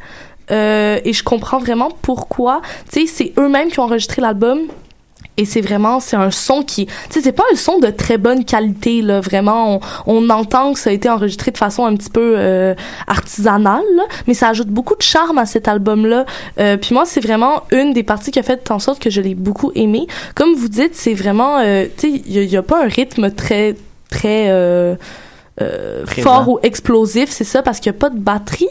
[0.51, 2.63] Euh, et je comprends vraiment pourquoi.
[2.91, 4.61] Tu sais, c'est eux-mêmes qui ont enregistré l'album.
[5.37, 8.17] Et c'est vraiment, c'est un son qui, tu sais, c'est pas un son de très
[8.19, 9.21] bonne qualité, là.
[9.21, 12.75] Vraiment, on, on entend que ça a été enregistré de façon un petit peu euh,
[13.07, 16.25] artisanale, là, mais ça ajoute beaucoup de charme à cet album-là.
[16.59, 19.21] Euh, puis moi, c'est vraiment une des parties qui a fait en sorte que je
[19.21, 20.07] l'ai beaucoup aimé.
[20.35, 23.31] Comme vous dites, c'est vraiment, euh, tu sais, il y, y a pas un rythme
[23.31, 23.75] très,
[24.09, 24.95] très euh,
[25.61, 28.69] euh, fort ou explosif, c'est ça, parce qu'il y a pas de batterie.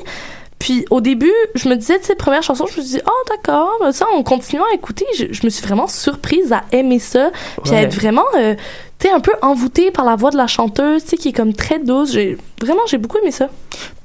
[0.66, 3.70] Puis au début, je me disais, tu sais, première chanson, je me disais, oh d'accord,
[3.92, 7.30] ça, en continuant à écouter, je, je me suis vraiment surprise à aimer ça,
[7.64, 8.56] puis à être vraiment, euh,
[8.98, 11.34] tu sais, un peu envoûtée par la voix de la chanteuse, tu sais, qui est
[11.34, 12.14] comme très douce.
[12.14, 13.48] J'ai vraiment, j'ai beaucoup aimé ça.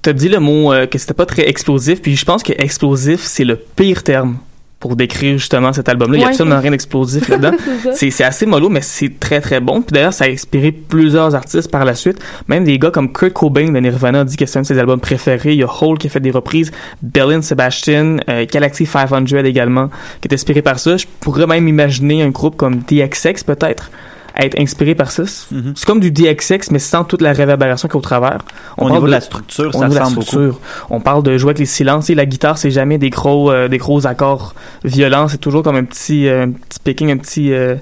[0.03, 3.23] T'as dit le mot euh, que c'était pas très explosif, puis je pense que explosif
[3.23, 4.37] c'est le pire terme
[4.81, 6.17] pour décrire justement cet album-là.
[6.17, 7.57] Il y a absolument rien d'explosif là-dedans.
[7.93, 9.83] C'est assez mollo, mais c'est très très bon.
[9.83, 12.19] Puis d'ailleurs, ça a inspiré plusieurs artistes par la suite.
[12.49, 15.01] Même des gars comme Kurt Cobain de Nirvana dit que c'est un de ses albums
[15.01, 15.53] préférés.
[15.53, 16.73] Il y a Hole qui a fait des reprises,
[17.03, 19.91] Bellin Sebastian, euh, Galaxy 500 également,
[20.23, 20.97] qui est inspiré par ça.
[20.97, 23.91] Je pourrais même imaginer un groupe comme DXX peut-être
[24.37, 25.25] être inspiré par ça.
[25.27, 25.73] C'est Mhm.
[25.75, 28.39] c'est comme du DXX, mais sans toute la réverbération qu'il y a au travers.
[28.77, 30.27] Au parle niveau de la structure, ça niveau de la ressemble beaucoup.
[30.27, 30.61] structure.
[30.91, 32.11] On parle de jouer avec les silences.
[32.11, 34.55] Et la guitare, c'est jamais des gros, euh, des gros accords
[34.85, 35.29] violents.
[35.29, 37.77] C'est toujours comme un petit, euh, un petit picking, un petit, euh,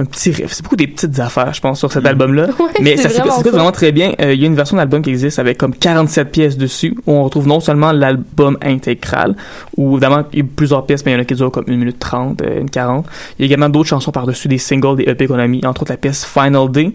[0.00, 0.52] un petit riff.
[0.52, 2.08] C'est beaucoup des petites affaires, je pense, sur cet Mhm.
[2.08, 2.46] album-là.
[2.58, 4.12] Ouais, Mais c'est ça s'écoute vraiment vraiment très bien.
[4.20, 7.12] Euh, Il y a une version d'album qui existe avec comme 47 pièces dessus, où
[7.12, 9.36] on retrouve non seulement l'album intégral,
[9.76, 11.66] où évidemment il y a plusieurs pièces, mais il y en a qui durent comme
[11.68, 13.06] 1 minute 30, euh, une 40.
[13.38, 15.82] Il y a également d'autres chansons par-dessus, des singles, des EP qu'on a mis, entre
[15.82, 16.90] autres la pièce Final Day,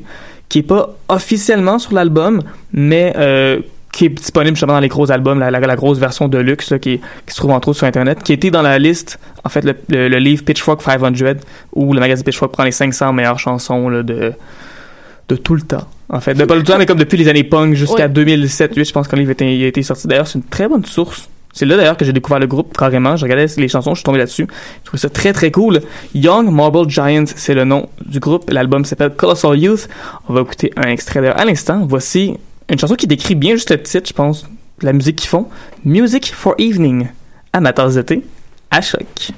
[0.49, 2.41] qui est pas officiellement sur l'album,
[2.73, 3.59] mais euh,
[3.91, 6.71] qui est disponible justement dans les gros albums, la, la, la grosse version de luxe
[6.71, 9.49] là, qui, qui se trouve entre autres sur Internet, qui était dans la liste, en
[9.49, 11.11] fait, le, le, le livre Pitchfork 500,
[11.73, 14.33] où le magazine Pitchfork prend les 500 meilleures chansons là, de,
[15.27, 15.87] de tout le temps.
[16.11, 18.23] En fait, de pas le temps, mais comme depuis les années punk jusqu'à Ouais.
[18.25, 20.07] 2007-2008, je pense le livre était, il a été sorti.
[20.07, 21.29] D'ailleurs, c'est une très bonne source.
[21.51, 23.15] C'est là d'ailleurs que j'ai découvert le groupe carrément.
[23.15, 24.47] Je regardais les chansons, je suis tombé là-dessus.
[24.81, 25.81] Je trouvais ça très très cool.
[26.13, 28.49] Young Marble Giants, c'est le nom du groupe.
[28.51, 29.87] L'album s'appelle Colossal Youth.
[30.29, 31.85] On va écouter un extrait d'ailleurs à l'instant.
[31.87, 32.37] Voici
[32.69, 34.47] une chanson qui décrit bien juste le titre, je pense,
[34.81, 35.47] la musique qu'ils font.
[35.85, 37.07] Music for Evening.
[37.53, 38.23] Amateurs d'été,
[38.69, 39.31] à choc.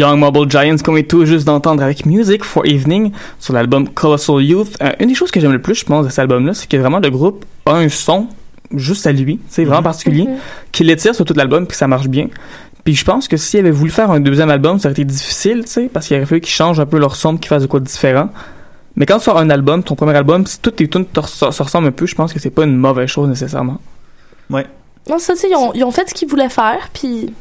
[0.00, 4.42] Young Mobile Giants qu'on est tout juste d'entendre avec Music for Evening sur l'album Colossal
[4.42, 4.76] Youth.
[4.82, 6.76] Euh, une des choses que j'aime le plus, je pense, de cet album-là, c'est que
[6.78, 8.26] vraiment le groupe a un son
[8.74, 10.36] juste à lui, c'est vraiment particulier, Mhm.
[10.72, 12.28] qui l'étire sur tout l'album puis que ça marche bien.
[12.84, 15.64] Puis je pense que s'ils avaient voulu faire un deuxième album, ça aurait été difficile,
[15.64, 17.66] tu sais, parce qu'il aurait fallu qu'ils changent un peu leur son, qu'ils fassent de
[17.66, 18.30] quoi de différent.
[18.96, 21.88] Mais quand tu sors un album, ton premier album, si toutes tes tunes se ressemblent
[21.88, 23.78] un peu, je pense que c'est pas une mauvaise chose nécessairement.
[25.08, 27.32] Non, ça, tu sais, ils ont fait ce qu'ils voulaient faire, puis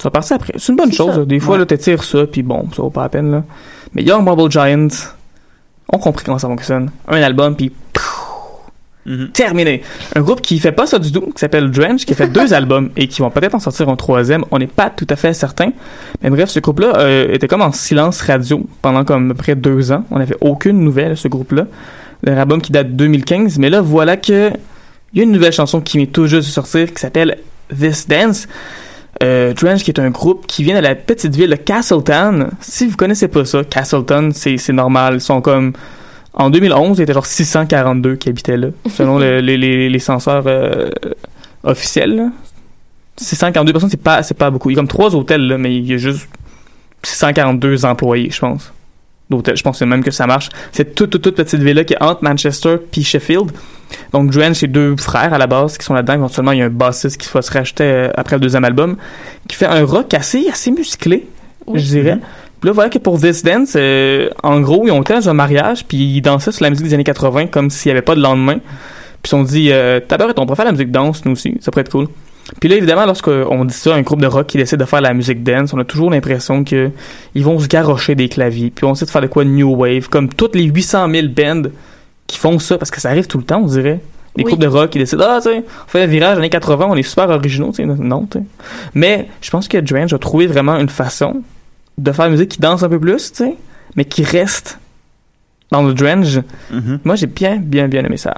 [0.00, 0.54] Ça va passer après.
[0.56, 1.18] C'est une bonne chose.
[1.18, 1.24] là.
[1.24, 1.58] Des fois, Ouais.
[1.60, 3.44] là, t'étires ça, puis bon, ça vaut pas la peine, là.
[3.94, 4.88] Mais Young Mobile Giants
[5.92, 6.90] ont compris comment ça fonctionne.
[7.08, 7.72] Un album, puis
[9.06, 9.30] Mhm.
[9.32, 9.82] terminé.
[10.14, 12.52] Un groupe qui fait pas ça du tout, qui s'appelle Drench, qui a fait deux
[12.54, 14.44] albums et qui vont peut-être en sortir un troisième.
[14.50, 15.72] On n'est pas tout à fait certain.
[16.22, 19.54] Mais bref, ce groupe-là euh, était comme en silence radio pendant comme à peu près
[19.56, 20.04] deux ans.
[20.10, 21.66] On n'avait aucune nouvelle, ce groupe-là.
[22.26, 23.58] Un album qui date de 2015.
[23.58, 24.50] Mais là, voilà que
[25.12, 27.38] il y a une nouvelle chanson qui vient tout juste de sortir qui s'appelle
[27.76, 28.46] This Dance.
[29.22, 32.50] Euh, Drench, qui est un groupe qui vient de la petite ville de Castletown.
[32.60, 35.14] Si vous connaissez pas ça, Castletown, c'est normal.
[35.16, 35.74] Ils sont comme
[36.32, 39.98] en 2011, il y était genre 642 qui habitaient là, selon le- les, les, les
[39.98, 40.88] censeurs euh,
[41.64, 42.16] officiels.
[42.16, 42.30] là.
[43.18, 44.70] 642 personnes, c'est pas, pas beaucoup.
[44.70, 46.26] Il y a comme trois hôtels, là, mais il y a juste
[47.02, 48.72] 642 employés, je pense.
[49.28, 50.48] D'hôtels, je pense que même que ça marche.
[50.72, 53.50] C'est toute, toute, toute petite ville-là qui est entre Manchester puis Sheffield.
[54.12, 56.14] Donc, Joanne, c'est deux frères à la base qui sont là-dedans.
[56.14, 58.96] Éventuellement, il y a un bassiste qui va se racheter euh, après le deuxième album,
[59.48, 61.26] qui fait un rock assez, assez musclé,
[61.66, 61.80] Oui.
[61.80, 62.18] je dirais.
[62.60, 65.34] Puis là, voilà que pour This Dance, euh, en gros, ils ont été dans un
[65.34, 68.14] mariage, puis ils dansaient sur la musique des années 80 comme s'il n'y avait pas
[68.14, 68.58] de lendemain.
[68.58, 71.56] Puis ils se sont dit, euh, Tabaret, on pourrait faire la musique danse, nous aussi,
[71.60, 72.08] ça pourrait être cool.
[72.58, 75.14] Puis là, évidemment, lorsqu'on dit ça, un groupe de rock qui décide de faire la
[75.14, 76.90] musique dance, on a toujours l'impression que
[77.34, 80.08] ils vont se garrocher des claviers, puis on essaie de faire de quoi new wave,
[80.08, 81.70] comme toutes les 800 000 bands
[82.30, 84.00] qui font ça, parce que ça arrive tout le temps, on dirait.
[84.36, 84.52] Les Oui.
[84.52, 86.94] groupes de rock qui décident, ah, tu sais, on fait un virage années 80, on
[86.94, 87.86] est super originaux, tu sais.
[87.86, 88.44] Non, tu sais.
[88.94, 91.42] Mais je pense que Drange a trouvé vraiment une façon
[91.98, 93.56] de faire une musique qui danse un peu plus, tu sais,
[93.96, 94.78] mais qui reste
[95.72, 96.40] dans le Drange.
[96.70, 97.00] Mhm.
[97.04, 98.34] Moi, j'ai bien, bien, bien aimé ça.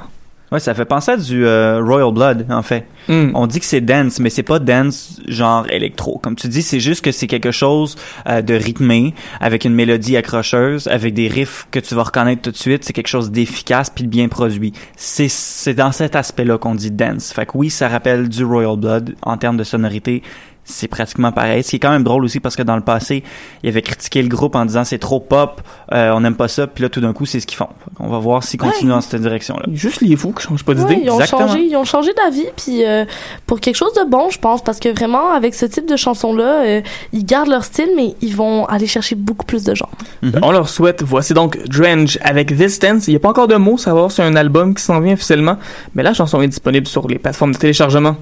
[0.52, 2.86] Ouais, ça fait penser à du euh, Royal Blood, en fait.
[3.08, 3.30] Hmm.
[3.34, 6.18] On dit que c'est dance, mais c'est pas dance genre électro.
[6.22, 7.96] Comme tu dis, c'est juste que c'est quelque chose
[8.28, 12.50] euh, de rythmé, avec une mélodie accrocheuse, avec des riffs que tu vas reconnaître tout
[12.50, 12.84] de suite.
[12.84, 14.74] C'est quelque chose d'efficace puis de bien produit.
[14.94, 17.32] C'est c'est dans cet aspect-là qu'on dit dance.
[17.32, 20.22] Fait que oui, ça rappelle du Royal Blood en termes de sonorité.
[20.64, 21.64] C'est pratiquement pareil.
[21.64, 23.24] Ce qui est quand même drôle aussi parce que dans le passé,
[23.64, 25.60] il avait critiqué le groupe en disant c'est trop pop,
[25.92, 26.68] euh, on n'aime pas ça.
[26.68, 27.68] Puis là, tout d'un coup, c'est ce qu'ils font.
[27.98, 29.64] On va voir s'ils continuent dans cette direction-là.
[29.72, 31.00] Juste les fous qui changent pas Ouais, d'idée.
[31.02, 31.48] ils ont Exactement.
[31.48, 33.04] changé, ils ont changé d'avis, puis euh,
[33.46, 36.32] pour quelque chose de bon, je pense, parce que vraiment avec ce type de chanson
[36.34, 36.80] là, euh,
[37.12, 39.88] ils gardent leur style, mais ils vont aller chercher beaucoup plus de gens.
[40.22, 40.38] Mhm.
[40.42, 41.02] On leur souhaite.
[41.02, 43.08] Voici donc Drange avec This Dance.
[43.08, 45.14] Il n'y a pas encore de mots, savoir si c'est un album qui s'en vient
[45.14, 45.56] officiellement,
[45.96, 48.16] mais la chanson est disponible sur les plateformes de téléchargement.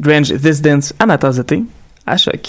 [0.00, 1.62] Drange This Dance à ma tasse de thé,
[2.06, 2.48] à choc.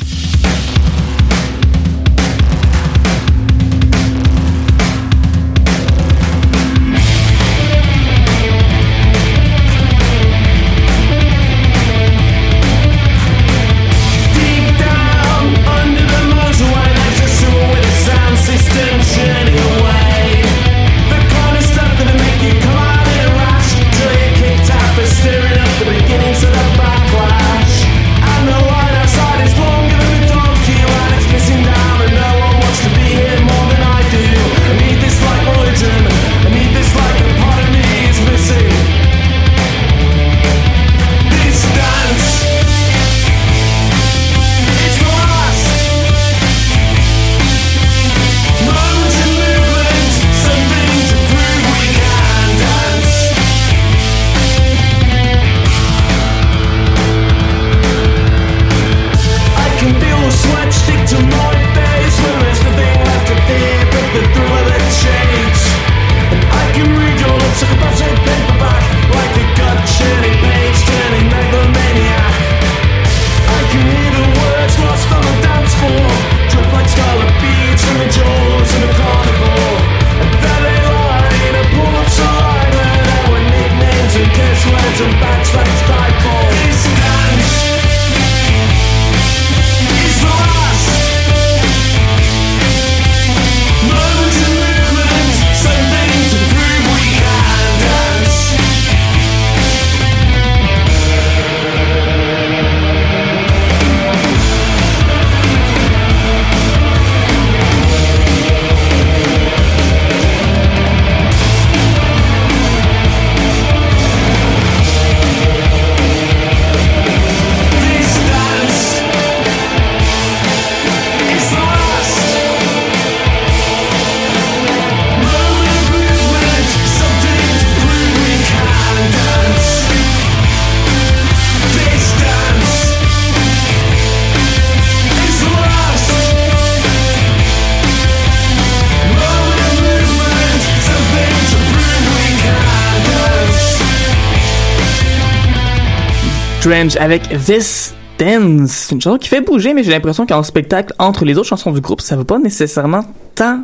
[146.67, 148.71] Drench avec This Dance.
[148.71, 151.71] C'est une chanson qui fait bouger, mais j'ai l'impression qu'en spectacle, entre les autres chansons
[151.71, 153.05] du groupe, ça va pas nécessairement
[153.35, 153.61] tant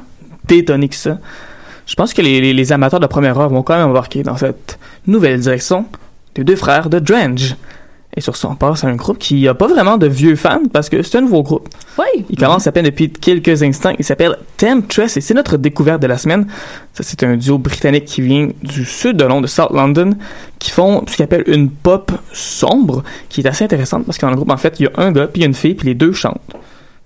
[0.47, 1.17] détonner que ça.
[1.85, 4.79] Je pense que les, les- amateurs de première heure vont quand même embarquer dans cette
[5.05, 5.85] nouvelle direction
[6.35, 7.55] des deux frères de Drench.
[8.15, 10.61] Et sur ça, on passe à un groupe qui a pas vraiment de vieux fans
[10.71, 11.67] parce que c'est un nouveau groupe.
[11.97, 12.25] Oui.
[12.29, 13.91] Il commence à peine depuis quelques instants.
[13.97, 16.45] Il s'appelle Temptress et c'est notre découverte de la semaine.
[16.93, 20.11] Ça, c'est un duo britannique qui vient du sud de Londres, de South London,
[20.59, 24.29] qui font ce qu'ils appellent une pop sombre, qui est assez intéressante parce que dans
[24.29, 25.73] le groupe, en fait, il y a un gars puis il y a une fille
[25.73, 26.39] puis les deux chantent.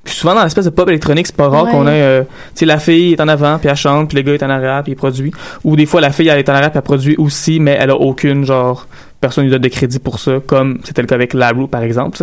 [0.03, 1.71] Puis souvent dans l'espèce de pop électronique, c'est pas rare Ouais.
[1.71, 4.23] qu'on ait, euh, tu sais, la fille est en avant puis elle chante puis le
[4.23, 5.31] gars est en arrière puis il produit.
[5.65, 7.89] Ou des fois la fille elle est en arrière puis elle produit aussi, mais elle
[7.91, 8.87] a aucune genre
[9.21, 12.17] personne lui donne de crédit pour ça, comme c'était le cas avec Larue par exemple.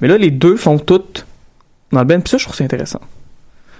[0.00, 1.26] Mais là, les deux font toutes
[1.92, 3.00] dans le band, puis ça, je trouve ça intéressant.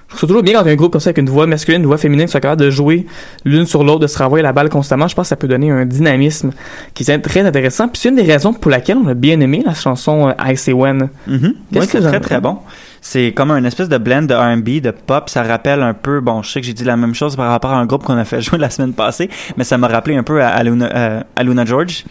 [0.06, 1.28] Je trouve ça toujours bien quand il y a un groupe comme ça avec une
[1.28, 3.06] voix masculine, une voix féminine qui sont capables de jouer
[3.44, 5.08] l'une sur l'autre, de se renvoyer la balle constamment.
[5.08, 6.50] Je pense que ça peut donner un dynamisme
[6.92, 7.88] qui est très intéressant.
[7.88, 10.72] Puis c'est une des raisons pour laquelle on a bien aimé la chanson I Say
[10.72, 11.08] When.
[11.72, 12.58] Ouais, que c'est très très bon.
[13.00, 15.28] C'est comme un espèce de blend de R&B, de pop.
[15.28, 17.72] Ça rappelle un peu, bon, je sais que j'ai dit la même chose par rapport
[17.72, 20.22] à un groupe qu'on a fait jouer la semaine passée, mais ça m'a rappelé un
[20.22, 22.04] peu à, à Luna, euh, à Luna George.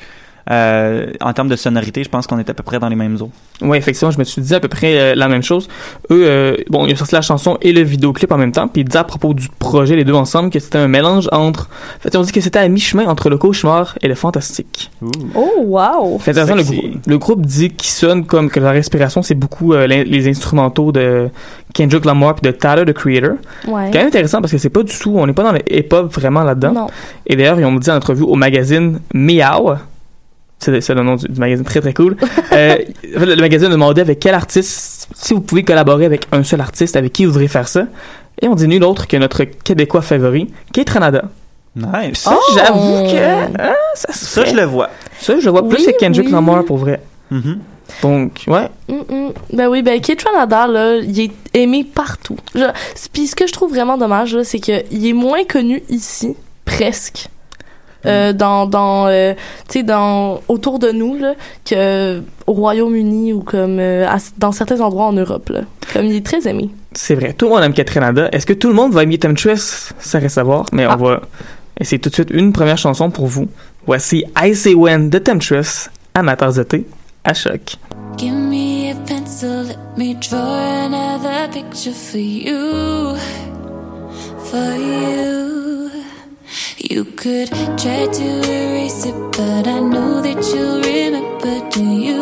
[0.51, 3.17] Euh, en termes de sonorité, je pense qu'on est à peu près dans les mêmes
[3.21, 3.31] eaux.
[3.61, 5.69] Ouais, effectivement, je me suis dit à peu près euh, la même chose.
[6.11, 8.81] Eux, euh, bon, ils ont sorti la chanson et le vidéoclip en même temps, puis
[8.81, 11.69] ils disaient à propos du projet, les deux ensemble, que c'était un mélange entre...
[11.97, 14.91] En fait, on dit que c'était à mi-chemin entre le cauchemar et le fantastique.
[15.33, 16.19] Oh, wow.
[16.21, 19.73] C'est intéressant, le, grou- le groupe dit qu'il sonne comme que la respiration, c'est beaucoup
[19.73, 21.29] euh, les instrumentaux de
[21.73, 23.35] Kendrick Lamar puis de Tyler, the Creator.
[23.67, 23.85] Ouais.
[23.85, 25.61] C'est quand même intéressant parce que c'est pas du tout, on n'est pas dans le
[25.71, 26.73] hip-hop vraiment là-dedans.
[26.73, 26.87] Non.
[27.27, 29.75] Et d'ailleurs, ils ont dit en entrevue au magazine Meow,
[30.63, 32.15] c'est c'est le nom du, du magazine très très cool.
[32.51, 36.43] euh, le, le magazine a demandé avec quel artiste, si vous pouvez collaborer avec un
[36.43, 37.85] seul artiste, avec qui vous voudriez faire ça.
[38.41, 41.23] Et on dit nul autre que notre Québécois favori, Kate Ranada.
[41.75, 42.19] Nice.
[42.19, 42.53] Ça, Oh!
[42.55, 43.17] j'avoue que
[43.61, 44.51] hein, ça se Ça, fait.
[44.51, 44.89] je le vois.
[45.19, 46.31] Ça, je le vois plus que Kendrick oui.
[46.31, 47.01] Lamar pour vrai.
[47.31, 47.59] Mhm.
[48.01, 49.31] Donc, ouais, Mm, mm.
[49.53, 52.37] Ben oui, ben Kate Ranada, là, il est aimé partout.
[52.55, 52.63] Je,
[53.11, 56.35] puis ce que je trouve vraiment dommage, là, c'est qu'il est moins connu ici,
[56.65, 57.27] presque.
[58.05, 59.33] Euh, dans dans euh,
[59.69, 64.51] tu sais dans autour de nous là que au Royaume-Uni ou comme euh, à- dans
[64.51, 65.61] certains endroits en Europe là
[65.93, 67.33] comme il est très aimé c'est vrai.
[67.33, 68.29] Tout le monde aime Kate Ranada.
[68.31, 69.93] Est-ce que tout le monde va aimer Temptress?
[69.97, 70.95] Ça reste à voir, mais Ah.
[70.99, 71.21] on va
[71.79, 73.47] essayer tout de suite une première chanson pour vous.
[73.87, 76.85] Voici I Say When de Temptress, amateurs de thé,
[77.23, 77.77] à choc.
[78.17, 83.15] Give me a pencil, let me draw another picture for you.
[84.51, 85.62] For you.
[86.93, 91.55] You could try to erase it, but I know that you'll remember.
[91.71, 92.21] Do you?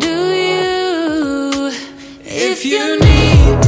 [0.00, 0.16] Do
[0.48, 1.70] you?
[2.24, 3.60] If you need,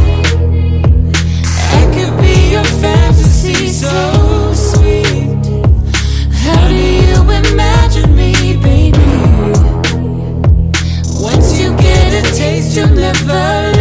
[1.78, 5.46] I could be your fantasy so sweet.
[6.42, 8.98] How do you imagine me, baby?
[11.22, 13.73] Once you get a taste, you'll never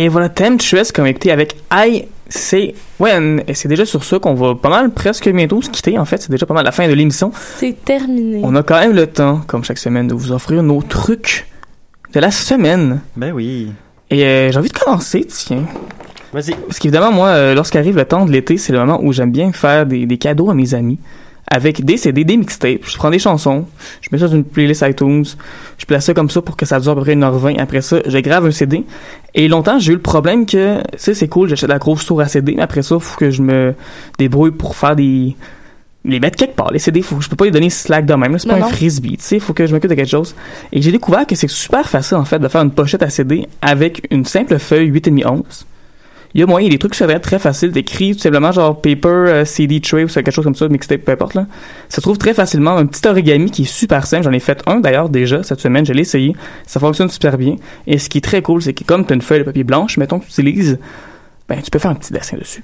[0.00, 3.42] Et voilà, thème Tress connecté avec I Say When.
[3.46, 5.98] Et c'est déjà sur ça qu'on va pas mal presque bientôt se quitter.
[5.98, 7.32] En fait, c'est déjà pas mal la fin de l'émission.
[7.34, 8.40] C'est terminé.
[8.42, 11.46] On a quand même le temps, comme chaque semaine, de vous offrir nos trucs
[12.14, 13.02] de la semaine.
[13.14, 13.72] Ben oui.
[14.08, 15.66] Et euh, j'ai envie de commencer, tiens.
[16.32, 16.54] Vas-y.
[16.54, 19.52] Parce qu'évidemment, moi, euh, lorsqu'arrive le temps de l'été, c'est le moment où j'aime bien
[19.52, 20.98] faire des, des cadeaux à mes amis.
[21.52, 22.84] Avec des CD, des mixtapes.
[22.84, 23.66] Je prends des chansons,
[24.00, 25.24] je mets ça dans une playlist iTunes,
[25.78, 27.58] je place ça comme ça pour que ça dure à peu près 1h20.
[27.58, 28.84] Après ça, je grave un CD.
[29.34, 32.20] Et longtemps, j'ai eu le problème que, tu sais, c'est cool, j'achète la grosse tour
[32.20, 33.74] à CD, mais après ça, faut que je me
[34.18, 35.36] débrouille pour faire des...
[36.02, 38.38] Les mettre quelque part, les CD, faut, je peux pas les donner slack de même,
[38.38, 38.66] c'est pas non.
[38.66, 40.34] un frisbee, tu sais, faut que je m'occupe de quelque chose.
[40.72, 43.46] Et j'ai découvert que c'est super facile, en fait, de faire une pochette à CD
[43.60, 45.64] avec une simple feuille 8,5-11.
[46.34, 49.08] Il y a moyen, des trucs sur Internet très faciles, d'écrire tout simplement genre paper,
[49.08, 51.46] euh, CD tray ou quelque chose comme ça, mixtape, peu importe là.
[51.88, 54.62] Ça se trouve très facilement, un petit origami qui est super simple, j'en ai fait
[54.66, 57.56] un d'ailleurs déjà cette semaine, je l'ai essayé, ça fonctionne super bien.
[57.86, 59.64] Et ce qui est très cool, c'est que comme tu as une feuille de papier
[59.64, 60.78] blanche, mettons que tu utilises,
[61.48, 62.62] ben tu peux faire un petit dessin dessus.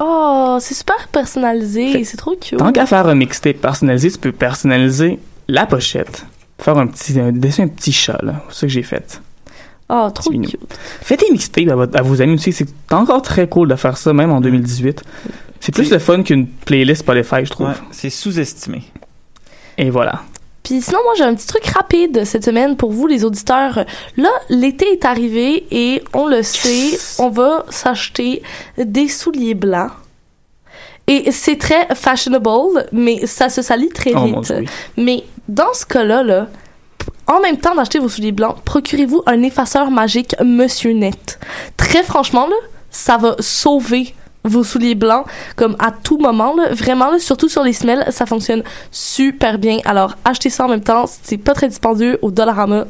[0.00, 2.02] Oh, c'est super personnalisé.
[2.02, 2.58] C'est trop cute.
[2.58, 6.26] Tant qu'à faire un mixtape personnalisé, tu peux personnaliser la pochette.
[6.58, 9.20] Faire un petit un dessin, un petit chat là, c'est ça que j'ai fait.
[9.90, 10.56] Oh, trop cute.
[11.02, 12.52] Faites des mixtapes à, votre- à vos amis aussi.
[12.52, 15.02] C'est encore très cool de faire ça, même en 2018.
[15.60, 17.68] C'est plus le fun qu'une playlist Spotify, je trouve.
[17.68, 18.82] Ouais, c'est sous-estimé.
[19.78, 20.22] Et voilà.
[20.62, 23.84] Puis sinon, moi, j'ai un petit truc rapide cette semaine pour vous, les auditeurs.
[24.16, 28.42] Là, l'été est arrivé et on le sait, on va s'acheter
[28.78, 29.90] des souliers blancs.
[31.06, 34.34] Et c'est très fashionable, mais ça se salit très Oh vite.
[34.34, 34.56] mon dieu.
[34.60, 34.66] oui.
[34.96, 36.48] Mais dans ce cas-là, là,
[37.26, 41.38] en même temps d'acheter vos souliers blancs, procurez-vous un effaceur magique Monsieur Net.
[41.76, 42.56] Très franchement, là,
[42.90, 45.26] ça va sauver vos souliers blancs
[45.56, 46.72] comme à tout moment là.
[46.74, 50.82] vraiment là, surtout sur les semelles ça fonctionne super bien alors achetez ça en même
[50.82, 52.84] temps c'est pas très dispendieux au Dollarama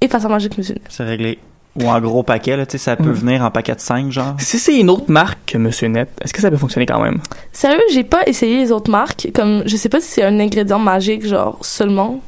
[0.00, 1.38] effaceur magique Monsieur Net C'est réglé.
[1.80, 4.34] Ou en gros paquet, là, tu sais, ça peut venir en paquet de 5, genre.
[4.38, 7.20] Si c'est une autre marque que Monsieur Net, est-ce que ça peut fonctionner quand même?
[7.52, 10.78] sérieux j'ai pas essayé les autres marques comme je sais pas si c'est un ingrédient
[10.78, 12.20] magique genre seulement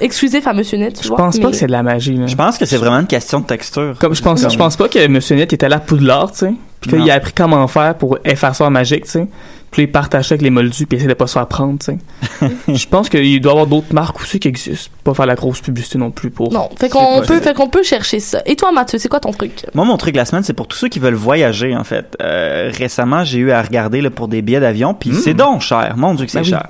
[0.00, 2.16] exclusif à Monsieur Net tu Je vois, pense pas que c'est de la magie.
[2.16, 2.26] Là.
[2.26, 3.94] Je pense que c'est vraiment une question de texture.
[3.98, 6.32] Comme je pense, Comme- je pense pas que Monsieur Net était là pour de l'art,
[6.32, 6.54] tu sais.
[6.80, 9.26] Puis qu'il a appris comment faire pour effaceur magique, tu sais.
[9.72, 11.86] Puis il partage ça avec les moldus puis essaie de pas se faire prendre, tu
[12.40, 12.48] sais.
[12.68, 14.92] je pense qu'il doit y avoir d'autres marques aussi qui existent.
[15.02, 16.52] Pas faire la grosse publicité non plus pour.
[16.52, 19.32] non fait qu'on peut fait qu'on peut chercher ça et toi Mathieu c'est quoi ton
[19.32, 19.66] truc?
[19.74, 22.16] Moi, mon truc la semaine, c'est pour tous ceux qui veulent voyager, en fait.
[22.22, 25.14] Euh, récemment, j'ai eu à regarder là, pour des billets d'avion, puis Mm.
[25.14, 25.94] c'est donc cher.
[25.96, 26.50] Mon Dieu que c'est Ben oui.
[26.50, 26.68] cher.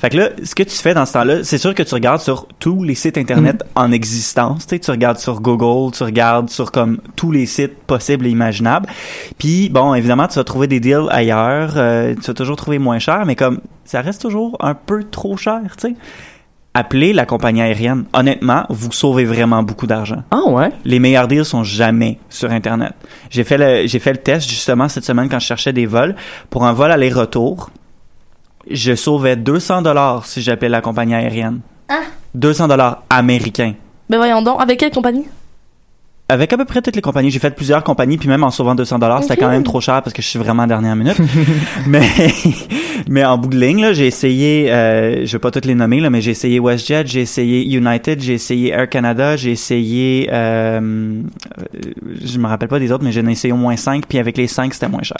[0.00, 2.20] Fait que là, ce que tu fais dans ce temps-là, c'est sûr que tu regardes
[2.20, 4.66] sur tous les sites Internet en existence.
[4.66, 8.30] Tu sais, tu regardes sur Google, tu regardes sur comme tous les sites possibles et
[8.30, 8.88] imaginables.
[9.38, 11.74] Puis, bon, évidemment, tu vas trouver des deals ailleurs.
[11.76, 15.36] euh, tu vas toujours trouver moins cher, mais comme ça reste toujours un peu trop
[15.36, 15.94] cher, tu sais.
[16.72, 18.04] Appelez la compagnie aérienne.
[18.12, 20.70] Honnêtement, vous sauvez vraiment beaucoup d'argent Ah ouais?
[20.84, 22.92] les meilleurs deals sont jamais sur internet.
[23.28, 26.14] J'ai fait le j'ai fait le test justement cette semaine quand je cherchais des vols
[26.48, 27.70] pour un vol aller-retour.
[28.70, 31.60] Je sauvais 200 dollars si j'appelais la compagnie aérienne.
[31.88, 32.02] Ah.
[32.36, 33.74] 200 dollars américains.
[34.08, 35.26] ben voyons donc avec quelle compagnie?
[36.30, 38.76] Avec à peu près toutes les compagnies, j'ai fait plusieurs compagnies puis même en sauvant
[38.76, 40.94] 200 dollars, c'était quand même trop cher parce que je suis vraiment à la dernière
[40.94, 41.16] minute.
[41.88, 42.06] mais
[43.08, 45.98] mais en bout de ligne là, j'ai essayé euh, je vais pas toutes les nommer
[46.00, 50.80] là, mais j'ai essayé WestJet, j'ai essayé United, j'ai essayé Air Canada, j'ai essayé euh,
[50.80, 51.20] euh,
[52.24, 54.36] je me rappelle pas des autres mais j'en ai essayé au moins 5 puis avec
[54.36, 55.16] les 5 c'était moins cher.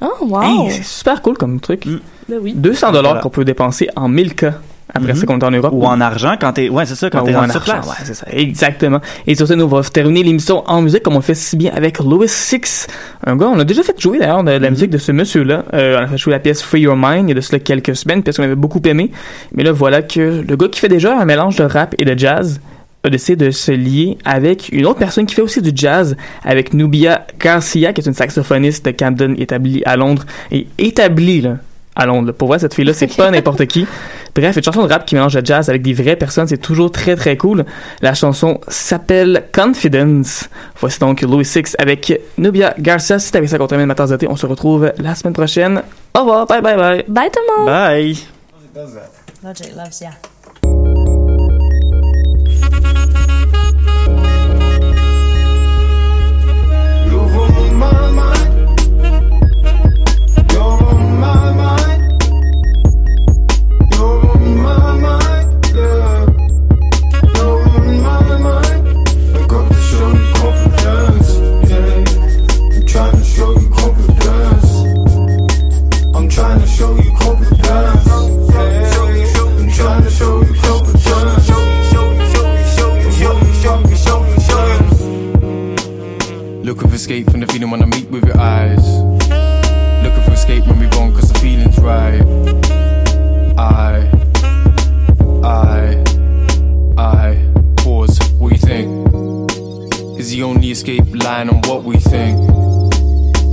[0.00, 1.84] oh wow Hey, c'est super cool comme truc.
[1.84, 1.98] Mm.
[2.30, 3.20] ben oui 200 dollars Voilà.
[3.20, 4.54] qu'on peut dépenser en 1000 cas
[4.92, 5.18] après Mhm.
[5.18, 5.72] ça qu'on est en Europe.
[5.74, 7.72] Ou en argent quand t'es ouais, c'est ça quand t'es ou en en sur argent,
[7.74, 7.86] place.
[7.88, 9.00] ouais, c'est ça, exactement.
[9.26, 11.72] Et sur ce, nous, on va terminer l'émission en musique comme on fait si bien
[11.74, 12.86] avec Louis Six.
[13.26, 14.70] Un gars, on a déjà fait jouer d'ailleurs de la Mhm.
[14.70, 15.64] musique de ce monsieur-là.
[15.74, 17.58] Euh, on a fait jouer la pièce Free Your Mind il y a de cela
[17.58, 19.10] quelques semaines, pièce qu'on avait beaucoup aimé.
[19.54, 22.18] Mais là, voilà que le gars qui fait déjà un mélange de rap et de
[22.18, 22.60] jazz
[23.06, 26.72] a décidé de se lier avec une autre personne qui fait aussi du jazz, avec
[26.72, 31.56] Nubia Garcia, qui est une saxophoniste de Camden établie à Londres, et établie, là,
[31.96, 32.32] à Londres.
[32.32, 33.86] Pour vrai, cette fille-là, c'est pas n'importe qui.
[34.34, 36.90] Bref, une chanson de rap qui mélange le jazz avec des vraies personnes, c'est toujours
[36.90, 37.64] très très cool.
[38.02, 40.48] La chanson s'appelle Confidence.
[40.80, 43.18] Voici donc Louis Six avec Nubia Garcia.
[43.18, 44.26] C'est avec ça qu'on termine ma tasse de thé.
[44.28, 45.82] On se retrouve la semaine prochaine.
[46.14, 47.04] Au revoir, bye bye bye.
[47.08, 48.16] bye tout le monde Bye.
[49.44, 50.10] Logic loves ya.
[86.74, 88.84] Looking for escape from the feeling when I meet with your eyes.
[90.02, 92.20] Looking for escape when we wrong cause the feeling's right.
[93.56, 94.10] I,
[95.44, 96.02] I,
[97.00, 98.88] I, pause, what you think?
[100.18, 102.40] Is the only escape lying on what we think?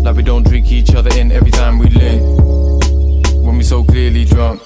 [0.03, 2.23] Like we don't drink each other in every time we link.
[3.45, 4.63] When we so clearly drunk,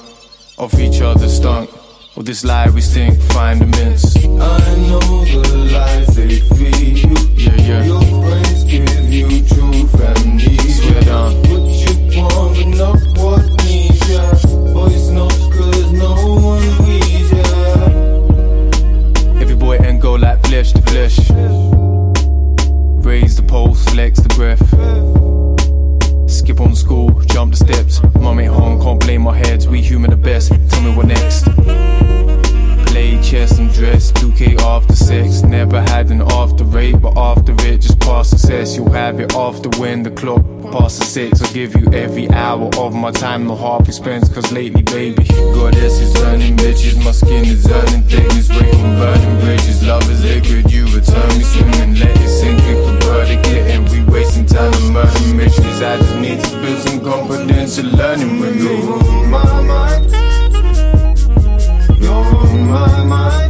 [0.58, 1.70] off each other's stunk.
[2.18, 4.16] Or this lie we stink, find the mints.
[4.16, 4.20] I
[4.88, 7.14] know the lies they feed you.
[7.36, 7.84] Yeah, yeah.
[7.84, 11.34] Your friends give you truth and need Swear down.
[11.44, 11.68] Put
[12.16, 14.34] you on up what needs ya.
[14.72, 17.44] Voice notes cause no one reads ya.
[19.42, 21.20] Every boy and go like flesh to flesh.
[23.06, 25.25] Raise the pulse, flex the breath.
[26.56, 28.00] Skip on school, jump the steps.
[28.16, 29.68] Ain't home, can't blame my heads.
[29.68, 30.54] We human the best.
[30.70, 32.45] Tell me what next.
[32.96, 34.16] Play chess, I'm dressed.
[34.16, 35.44] 2K after sex.
[35.44, 38.78] Never had an after rate, but after it, just past success.
[38.78, 40.42] You'll have it after when the clock
[40.72, 41.42] passes six.
[41.42, 44.34] I'll give you every hour of my time, no half expense.
[44.34, 46.96] Cause lately, baby, goddess is turning bitches.
[47.04, 48.50] My skin is earning thickness.
[48.50, 49.84] On burning bridges.
[49.84, 51.96] Love is liquid, you return me swimming.
[52.00, 53.84] Let it sink, could burn it, getting.
[53.92, 55.82] We wasting time to murder missions.
[55.82, 60.25] I just need to build some confidence and learning with You're my mind.
[62.16, 63.45] On my mind.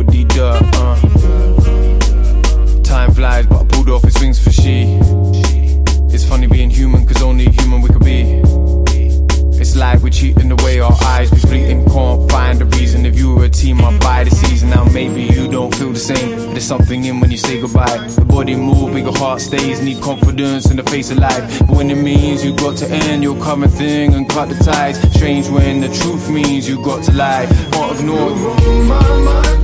[0.00, 0.62] I dirt.
[0.74, 0.96] Uh.
[2.82, 4.98] Time flies, but I pulled off his wings for she.
[6.12, 8.42] It's funny being human, cause only human we could be.
[9.60, 13.06] It's like we're cheating away our eyes, we fleeting, can't find a reason.
[13.06, 14.70] If you were a team, I'd buy the season.
[14.70, 16.36] Now maybe you don't feel the same.
[16.36, 18.08] But there's something in when you say goodbye.
[18.08, 19.80] The body move, but your heart stays.
[19.80, 21.60] Need confidence in the face of life.
[21.60, 25.00] But when it means you got to end your common thing and cut the ties.
[25.14, 27.46] Strange when the truth means you got to lie.
[27.72, 29.63] Can't ignore you.